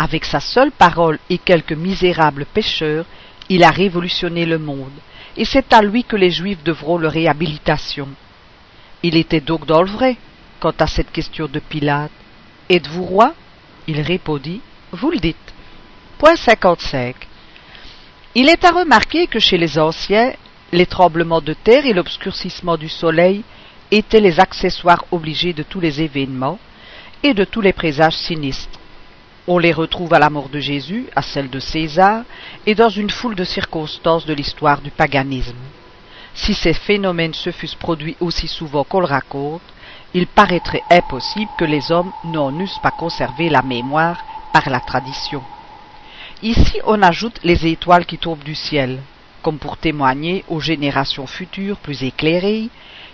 [0.00, 3.04] Avec sa seule parole et quelques misérables pécheurs,
[3.48, 4.92] il a révolutionné le monde,
[5.36, 8.06] et c'est à lui que les Juifs devront leur réhabilitation.
[9.02, 10.16] Il était donc dans le vrai
[10.60, 12.12] quant à cette question de Pilate.
[12.70, 13.34] Êtes-vous roi?
[13.88, 14.60] Il répondit,
[14.92, 15.52] Vous le dites.
[16.16, 17.16] Point 55.
[18.36, 20.32] Il est à remarquer que chez les anciens,
[20.70, 23.42] les tremblements de terre et l'obscurcissement du soleil
[23.90, 26.60] étaient les accessoires obligés de tous les événements
[27.24, 28.77] et de tous les présages sinistres.
[29.50, 32.24] On les retrouve à la mort de Jésus, à celle de César,
[32.66, 35.56] et dans une foule de circonstances de l'histoire du paganisme.
[36.34, 39.62] Si ces phénomènes se fussent produits aussi souvent qu'on le raconte,
[40.12, 44.22] il paraîtrait impossible que les hommes n'en eussent pas conservé la mémoire
[44.52, 45.42] par la tradition.
[46.42, 49.00] Ici on ajoute les étoiles qui tombent du ciel,
[49.40, 52.68] comme pour témoigner aux générations futures plus éclairées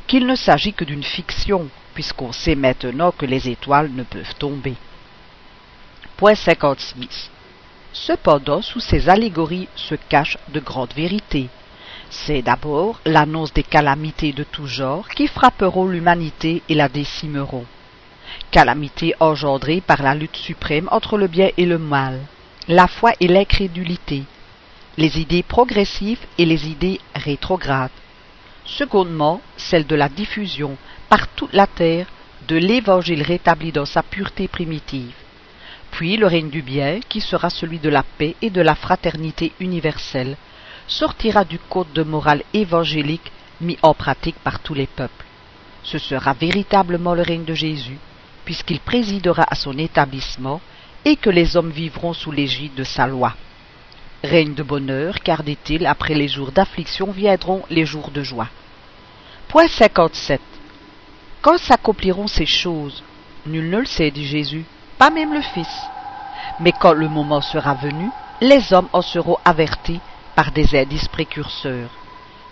[0.08, 4.74] qu'il ne s'agit que d'une fiction, puisqu'on sait maintenant que les étoiles ne peuvent tomber.
[6.16, 7.28] Point 56.
[7.92, 11.48] Cependant, sous ces allégories se cachent de grandes vérités.
[12.08, 17.66] C'est d'abord l'annonce des calamités de tout genre qui frapperont l'humanité et la décimeront.
[18.52, 22.20] Calamités engendrées par la lutte suprême entre le bien et le mal,
[22.68, 24.22] la foi et l'incrédulité,
[24.96, 27.90] les idées progressives et les idées rétrogrades.
[28.64, 30.76] Secondement, celle de la diffusion
[31.08, 32.06] par toute la terre
[32.46, 35.12] de l'Évangile rétabli dans sa pureté primitive.
[35.94, 39.52] Puis le règne du bien, qui sera celui de la paix et de la fraternité
[39.60, 40.36] universelle,
[40.88, 43.30] sortira du code de morale évangélique
[43.60, 45.24] mis en pratique par tous les peuples.
[45.84, 47.98] Ce sera véritablement le règne de Jésus,
[48.44, 50.60] puisqu'il présidera à son établissement
[51.04, 53.32] et que les hommes vivront sous l'égide de sa loi.
[54.24, 58.48] Règne de bonheur, car dit-il, après les jours d'affliction viendront les jours de joie.
[59.46, 60.40] Point 57.
[61.40, 63.04] Quand s'accompliront ces choses?
[63.46, 64.64] Nul ne le sait, dit Jésus,
[64.94, 65.88] pas même le Fils.
[66.60, 70.00] Mais quand le moment sera venu, les hommes en seront avertis
[70.34, 71.90] par des indices précurseurs.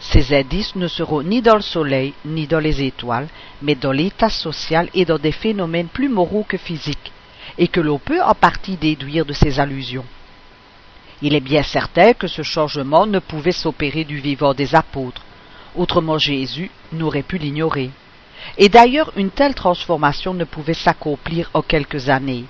[0.01, 3.29] Ces indices ne seront ni dans le soleil, ni dans les étoiles,
[3.63, 7.13] mais dans l'état social et dans des phénomènes plus moraux que physiques,
[7.57, 10.05] et que l'on peut en partie déduire de ces allusions.
[11.23, 15.23] Il est bien certain que ce changement ne pouvait s'opérer du vivant des apôtres,
[15.77, 17.91] autrement Jésus n'aurait pu l'ignorer.
[18.59, 22.45] Et d'ailleurs une telle transformation ne pouvait s'accomplir en quelques années.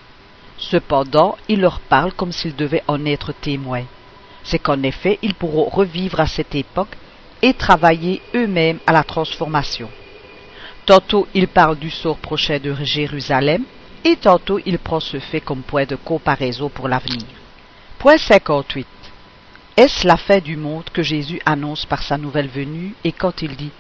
[0.59, 3.84] Cependant, il leur parle comme s'ils devaient en être témoins.
[4.45, 6.97] C'est qu'en effet, ils pourront revivre à cette époque
[7.43, 9.88] et travailler eux-mêmes à la transformation.
[10.86, 13.64] Tantôt il parle du sort prochain de Jérusalem,
[14.05, 17.26] et tantôt il prend ce fait comme point de comparaison pour l'avenir.
[17.99, 18.86] Point 58.
[19.76, 23.57] Est-ce la fin du monde que Jésus annonce par sa nouvelle venue et quand il
[23.57, 23.70] dit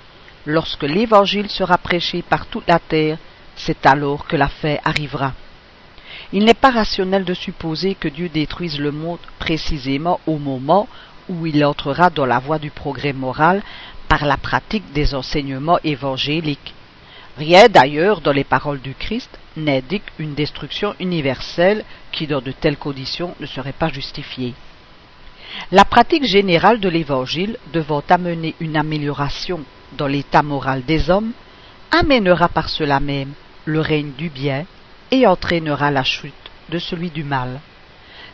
[0.46, 3.18] Lorsque l'Évangile sera prêché par toute la terre,
[3.54, 5.34] c'est alors que la fin arrivera.
[6.32, 10.88] Il n'est pas rationnel de supposer que Dieu détruise le monde précisément au moment
[11.28, 13.62] où il entrera dans la voie du progrès moral
[14.08, 16.74] par la pratique des enseignements évangéliques.
[17.38, 22.76] Rien d'ailleurs dans les paroles du Christ n'indique une destruction universelle qui dans de telles
[22.76, 24.54] conditions ne serait pas justifiée.
[25.70, 29.60] La pratique générale de l'Évangile devant amener une amélioration
[29.96, 31.32] dans l'état moral des hommes,
[31.90, 33.32] amènera par cela même
[33.64, 34.64] le règne du bien
[35.10, 36.32] et entraînera la chute
[36.70, 37.60] de celui du mal.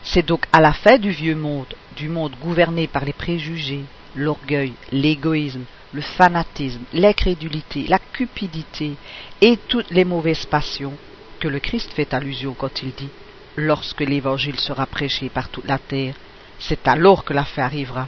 [0.03, 3.83] C'est donc à la fin du vieux monde, du monde gouverné par les préjugés,
[4.15, 8.93] l'orgueil, l'égoïsme, le fanatisme, l'incrédulité, la cupidité
[9.41, 10.93] et toutes les mauvaises passions,
[11.39, 13.09] que le Christ fait allusion quand il dit
[13.55, 16.15] Lorsque l'Évangile sera prêché par toute la terre,
[16.59, 18.07] c'est alors que la fin arrivera.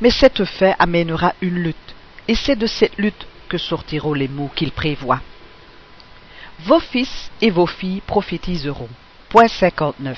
[0.00, 1.94] Mais cette fin amènera une lutte,
[2.30, 5.18] et c'est de cette lutte que sortiront les mots qu'il prévoit.
[6.60, 8.88] Vos fils et vos filles prophétiseront.
[9.30, 10.16] Point 59.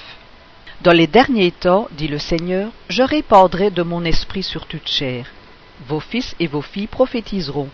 [0.82, 5.24] Dans les derniers temps, dit le Seigneur, je répandrai de mon esprit sur toute chair.
[5.88, 7.70] Vos fils et vos filles prophétiseront.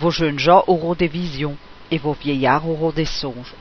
[0.00, 1.56] Vos jeunes gens auront des visions,
[1.90, 3.54] et vos vieillards auront des songes.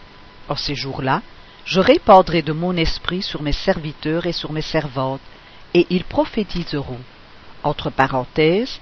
[0.50, 1.22] En ces jours-là,
[1.64, 5.22] je répandrai de mon esprit sur mes serviteurs et sur mes servantes,
[5.74, 7.00] et ils prophétiseront.
[7.64, 8.82] Entre parenthèses,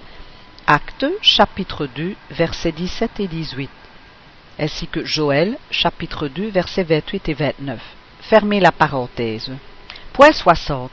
[0.66, 3.70] Actes chapitre 2 versets 17 et 18,
[4.58, 7.80] ainsi que Joël chapitre 2 versets 28 et 29.
[8.20, 9.50] Fermez la parenthèse.
[10.12, 10.90] Point 60.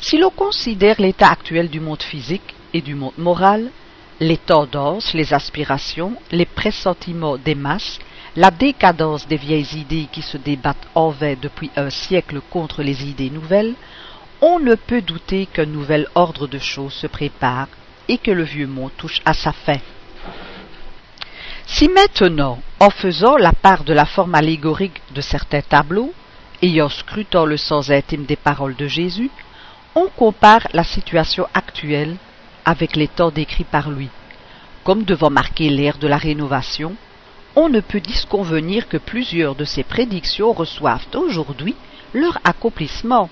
[0.00, 3.70] Si l'on considère l'état actuel du monde physique et du monde moral,
[4.20, 7.98] les tendances, les aspirations, les pressentiments des masses,
[8.36, 13.06] la décadence des vieilles idées qui se débattent en vain depuis un siècle contre les
[13.08, 13.74] idées nouvelles,
[14.40, 17.68] on ne peut douter qu'un nouvel ordre de choses se prépare
[18.08, 19.78] et que le vieux monde touche à sa fin.
[21.66, 26.12] Si maintenant, en faisant la part de la forme allégorique de certains tableaux,
[26.62, 29.30] et en scrutant le sens intime des paroles de Jésus,
[29.94, 32.16] on compare la situation actuelle
[32.64, 34.08] avec les temps décrits par lui.
[34.84, 36.94] Comme devant marquer l'ère de la rénovation,
[37.54, 41.74] on ne peut disconvenir que plusieurs de ces prédictions reçoivent aujourd'hui
[42.14, 43.28] leur accomplissement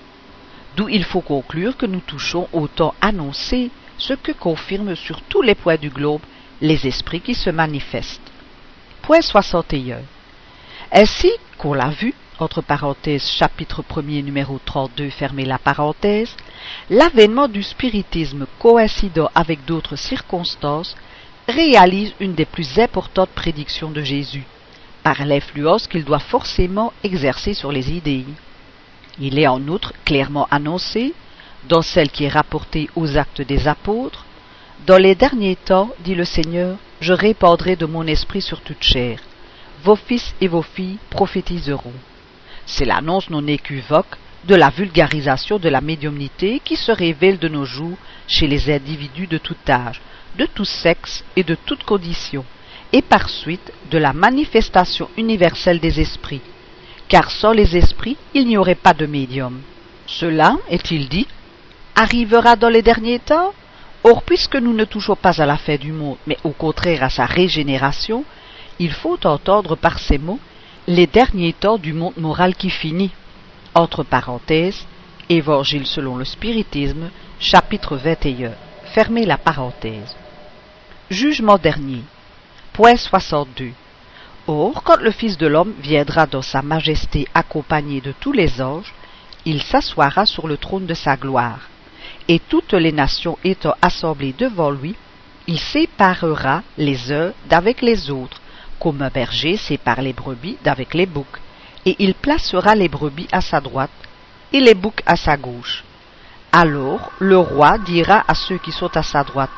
[0.77, 5.41] d'où il faut conclure que nous touchons au temps annoncé, ce que confirment sur tous
[5.41, 6.21] les points du globe
[6.61, 8.31] les esprits qui se manifestent.
[9.01, 9.99] Point 61.
[10.91, 16.35] Ainsi qu'on l'a vu, entre parenthèses chapitre 1er numéro 32 fermez la parenthèse,
[16.89, 20.95] l'avènement du spiritisme coïncidant avec d'autres circonstances
[21.47, 24.43] réalise une des plus importantes prédictions de Jésus,
[25.03, 28.25] par l'influence qu'il doit forcément exercer sur les idées.
[29.19, 31.13] Il est en outre clairement annoncé,
[31.67, 34.25] dans celle qui est rapportée aux actes des apôtres,
[34.85, 39.19] Dans les derniers temps, dit le Seigneur, je répandrai de mon esprit sur toute chair.
[39.83, 41.99] Vos fils et vos filles prophétiseront.
[42.65, 47.65] C'est l'annonce non équivoque de la vulgarisation de la médiumnité qui se révèle de nos
[47.65, 47.97] jours
[48.27, 49.99] chez les individus de tout âge,
[50.37, 52.45] de tout sexe et de toute condition,
[52.93, 56.41] et par suite de la manifestation universelle des esprits,
[57.09, 59.59] car sans les esprits il n'y aurait pas de médium.
[60.05, 61.27] Cela, est-il dit,
[61.97, 63.53] arrivera dans les derniers temps?
[64.03, 67.09] Or, puisque nous ne touchons pas à la fin du monde, mais au contraire à
[67.09, 68.23] sa régénération,
[68.79, 70.39] il faut entendre par ces mots
[70.87, 73.11] les derniers temps du monde moral qui finit.
[73.73, 74.85] Entre parenthèses,
[75.29, 78.51] Évangile selon le spiritisme, chapitre 21.
[78.93, 80.15] Fermez la parenthèse.
[81.09, 82.01] Jugement dernier.
[82.71, 83.71] Point 62.
[84.47, 88.93] Or, quand le Fils de l'homme viendra dans sa majesté accompagné de tous les anges,
[89.43, 91.67] il s'assoira sur le trône de sa gloire,
[92.27, 94.95] et toutes les nations étant assemblées devant lui,
[95.47, 98.41] il séparera les uns d'avec les autres,
[98.79, 101.39] comme un berger sépare les brebis d'avec les boucs,
[101.85, 103.89] et il placera les brebis à sa droite
[104.51, 105.83] et les boucs à sa gauche.
[106.51, 109.51] Alors le roi dira à ceux qui sont à sa droite,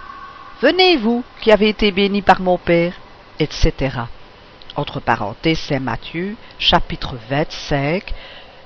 [0.62, 2.94] Venez vous, qui avez été bénis par mon Père,
[3.40, 4.02] etc
[4.80, 8.14] entre parenthèses Saint Matthieu, chapitre 25,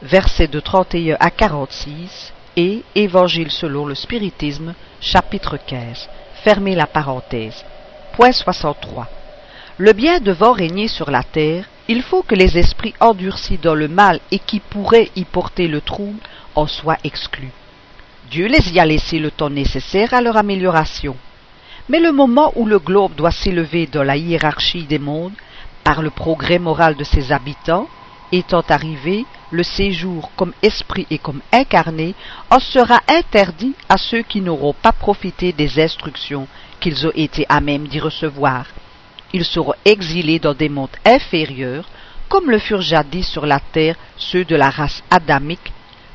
[0.03, 6.09] versets de 31 à 46, et Évangile selon le spiritisme, chapitre 15.
[6.43, 7.63] Fermez la parenthèse.
[8.13, 9.07] Point 63.
[9.77, 13.87] Le bien devant régner sur la terre, il faut que les esprits endurcis dans le
[13.87, 16.19] mal et qui pourraient y porter le trouble
[16.55, 17.51] en soient exclus.
[18.29, 21.15] Dieu les y a laissé le temps nécessaire à leur amélioration.
[21.89, 25.33] Mais le moment où le globe doit s'élever dans la hiérarchie des mondes,
[25.83, 27.89] par le progrès moral de ses habitants,
[28.33, 32.15] étant arrivé, le séjour comme esprit et comme incarné
[32.49, 36.47] en sera interdit à ceux qui n'auront pas profité des instructions
[36.79, 38.65] qu'ils ont été à même d'y recevoir.
[39.33, 41.87] Ils seront exilés dans des mondes inférieurs,
[42.27, 45.71] comme le furent jadis sur la terre ceux de la race adamique,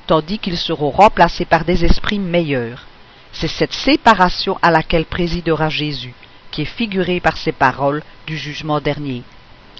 [0.08, 2.84] tandis qu'ils seront remplacés par des esprits meilleurs.
[3.32, 6.14] C'est cette séparation à laquelle présidera Jésus,
[6.50, 9.22] qui est figurée par ces paroles du jugement dernier.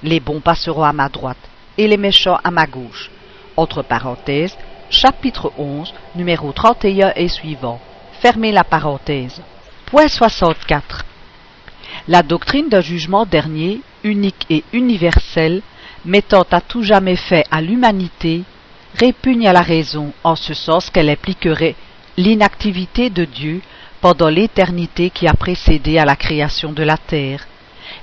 [0.05, 1.49] Les bons passeront à ma droite
[1.79, 3.11] et les méchants à ma gauche.
[3.57, 4.57] Entre parenthèses,
[4.91, 7.81] chapitre 11, numéro 31 et suivant.
[8.21, 9.41] Fermez la parenthèse.
[9.87, 11.05] Point 64.
[12.09, 15.63] La doctrine d'un jugement dernier, unique et universel,
[16.05, 18.43] mettant à tout jamais fait à l'humanité,
[18.95, 21.77] répugne à la raison en ce sens qu'elle impliquerait
[22.17, 23.61] l'inactivité de Dieu
[24.01, 27.47] pendant l'éternité qui a précédé à la création de la terre,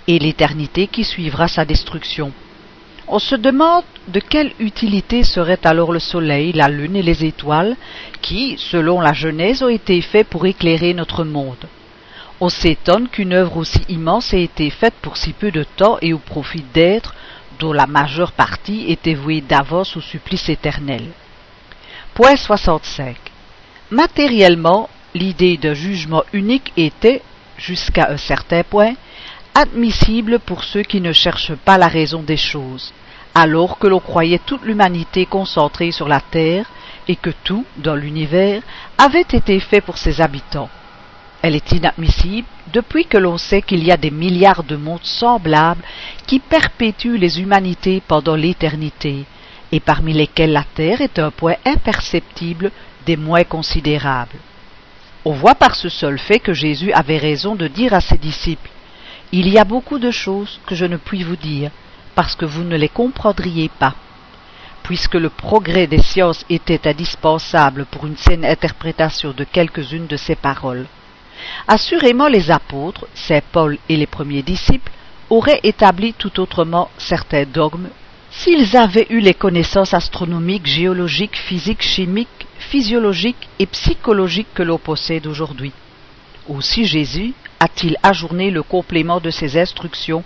[0.07, 2.31] et l'éternité qui suivra sa destruction.
[3.07, 7.75] On se demande de quelle utilité seraient alors le soleil, la lune et les étoiles,
[8.21, 11.67] qui, selon la Genèse, ont été faits pour éclairer notre monde.
[12.41, 16.13] On s'étonne qu'une œuvre aussi immense ait été faite pour si peu de temps et
[16.13, 17.13] au profit d'êtres
[17.59, 21.03] dont la majeure partie était vouée d'avance au supplice éternel.
[22.15, 23.15] Point 65.
[23.91, 27.21] Matériellement, l'idée d'un jugement unique était,
[27.57, 28.93] jusqu'à un certain point,
[29.55, 32.93] admissible pour ceux qui ne cherchent pas la raison des choses,
[33.33, 36.69] alors que l'on croyait toute l'humanité concentrée sur la terre
[37.07, 38.61] et que tout, dans l'univers,
[38.97, 40.69] avait été fait pour ses habitants.
[41.41, 45.83] Elle est inadmissible depuis que l'on sait qu'il y a des milliards de mondes semblables
[46.27, 49.25] qui perpétuent les humanités pendant l'éternité,
[49.71, 52.71] et parmi lesquels la Terre est un point imperceptible
[53.05, 54.39] des moins considérables.
[55.23, 58.69] On voit par ce seul fait que Jésus avait raison de dire à ses disciples
[59.37, 61.69] Il y a beaucoup de choses que je ne puis vous dire,
[62.15, 63.93] parce que vous ne les comprendriez pas.
[64.81, 70.37] Puisque le progrès des sciences était indispensable pour une saine interprétation de quelques-unes de ces
[70.37, 70.85] paroles.
[71.67, 74.93] Assurément les apôtres, saint Paul et les premiers disciples,
[75.29, 77.89] auraient établi tout autrement certains dogmes
[78.31, 85.27] s'ils avaient eu les connaissances astronomiques, géologiques, physiques, chimiques, physiologiques et psychologiques que l'on possède
[85.27, 85.73] aujourd'hui.
[86.47, 90.23] Aussi Jésus a-t-il ajourné le complément de ses instructions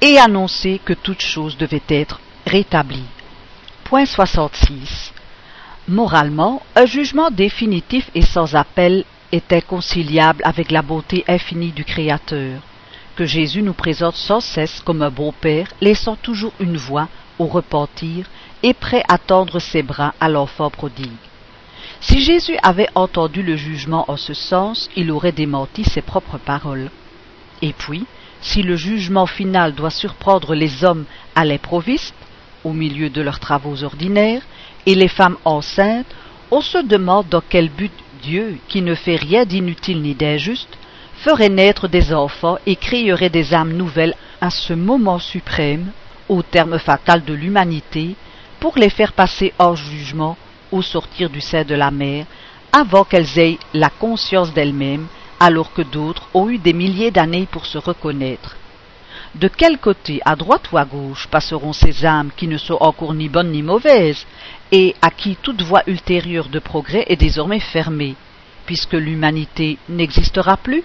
[0.00, 3.04] et annoncé que toute chose devait être rétablie.
[3.84, 5.12] Point 66.
[5.88, 12.60] Moralement, un jugement définitif et sans appel est inconciliable avec la beauté infinie du Créateur,
[13.16, 17.46] que Jésus nous présente sans cesse comme un beau Père, laissant toujours une voix au
[17.46, 18.26] repentir
[18.62, 21.27] et prêt à tendre ses bras à l'enfant prodigue.
[22.00, 26.90] Si Jésus avait entendu le jugement en ce sens, il aurait démenti ses propres paroles.
[27.60, 28.04] Et puis,
[28.40, 31.04] si le jugement final doit surprendre les hommes
[31.34, 32.14] à l'improviste,
[32.64, 34.42] au milieu de leurs travaux ordinaires,
[34.86, 36.06] et les femmes enceintes,
[36.50, 37.92] on se demande dans quel but
[38.22, 40.78] Dieu, qui ne fait rien d'inutile ni d'injuste,
[41.16, 45.90] ferait naître des enfants et créerait des âmes nouvelles à ce moment suprême,
[46.28, 48.14] au terme fatal de l'humanité,
[48.60, 50.36] pour les faire passer hors jugement
[50.72, 52.26] au sortir du sein de la mer,
[52.72, 55.06] avant qu'elles aient la conscience d'elles-mêmes,
[55.40, 58.56] alors que d'autres ont eu des milliers d'années pour se reconnaître.
[59.34, 63.14] De quel côté, à droite ou à gauche, passeront ces âmes qui ne sont encore
[63.14, 64.26] ni bonnes ni mauvaises,
[64.72, 68.16] et à qui toute voie ultérieure de progrès est désormais fermée,
[68.66, 70.82] puisque l'humanité n'existera plus?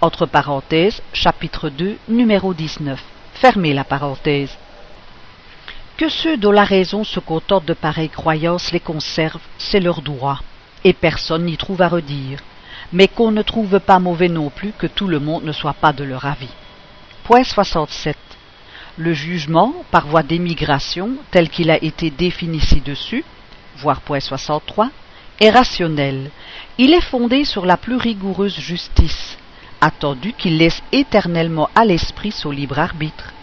[0.00, 3.02] Entre parenthèses, chapitre 2, numéro 19.
[3.34, 4.56] Fermez la parenthèse.
[6.00, 10.40] Que ceux dont la raison se contente de pareilles croyances les conservent, c'est leur droit,
[10.82, 12.38] et personne n'y trouve à redire,
[12.90, 15.92] mais qu'on ne trouve pas mauvais non plus que tout le monde ne soit pas
[15.92, 16.48] de leur avis.
[17.24, 18.16] Point 67.
[18.96, 23.22] Le jugement, par voie d'émigration, tel qu'il a été défini ci-dessus,
[23.76, 24.88] voir point 63,
[25.38, 26.30] est rationnel.
[26.78, 29.36] Il est fondé sur la plus rigoureuse justice,
[29.82, 33.34] attendu qu'il laisse éternellement à l'esprit son libre arbitre,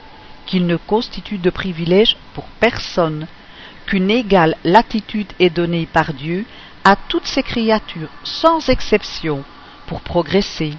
[0.48, 3.28] qu'il ne constitue de privilège pour personne,
[3.86, 6.46] qu'une égale latitude est donnée par Dieu
[6.84, 9.44] à toutes ses créatures, sans exception,
[9.86, 10.74] pour progresser,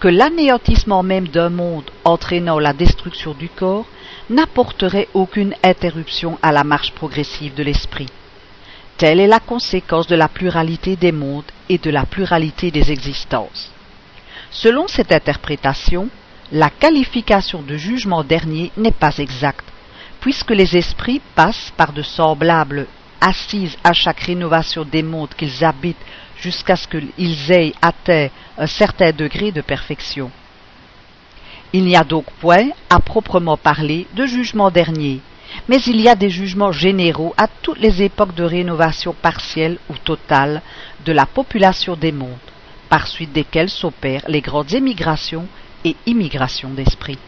[0.00, 3.86] que l'anéantissement même d'un monde entraînant la destruction du corps
[4.28, 8.08] n'apporterait aucune interruption à la marche progressive de l'esprit.
[8.98, 13.70] Telle est la conséquence de la pluralité des mondes et de la pluralité des existences.
[14.50, 16.08] Selon cette interprétation,
[16.52, 19.64] la qualification de jugement dernier n'est pas exacte,
[20.20, 22.86] puisque les esprits passent par de semblables
[23.20, 25.96] assises à chaque rénovation des mondes qu'ils habitent
[26.38, 28.28] jusqu'à ce qu'ils aient atteint
[28.58, 30.30] un certain degré de perfection.
[31.72, 35.20] Il n'y a donc point, à proprement parler, de jugement dernier,
[35.68, 39.94] mais il y a des jugements généraux à toutes les époques de rénovation partielle ou
[39.96, 40.62] totale
[41.04, 42.30] de la population des mondes,
[42.88, 45.48] par suite desquels s'opèrent les grandes émigrations
[45.84, 47.18] et immigrations d'esprit.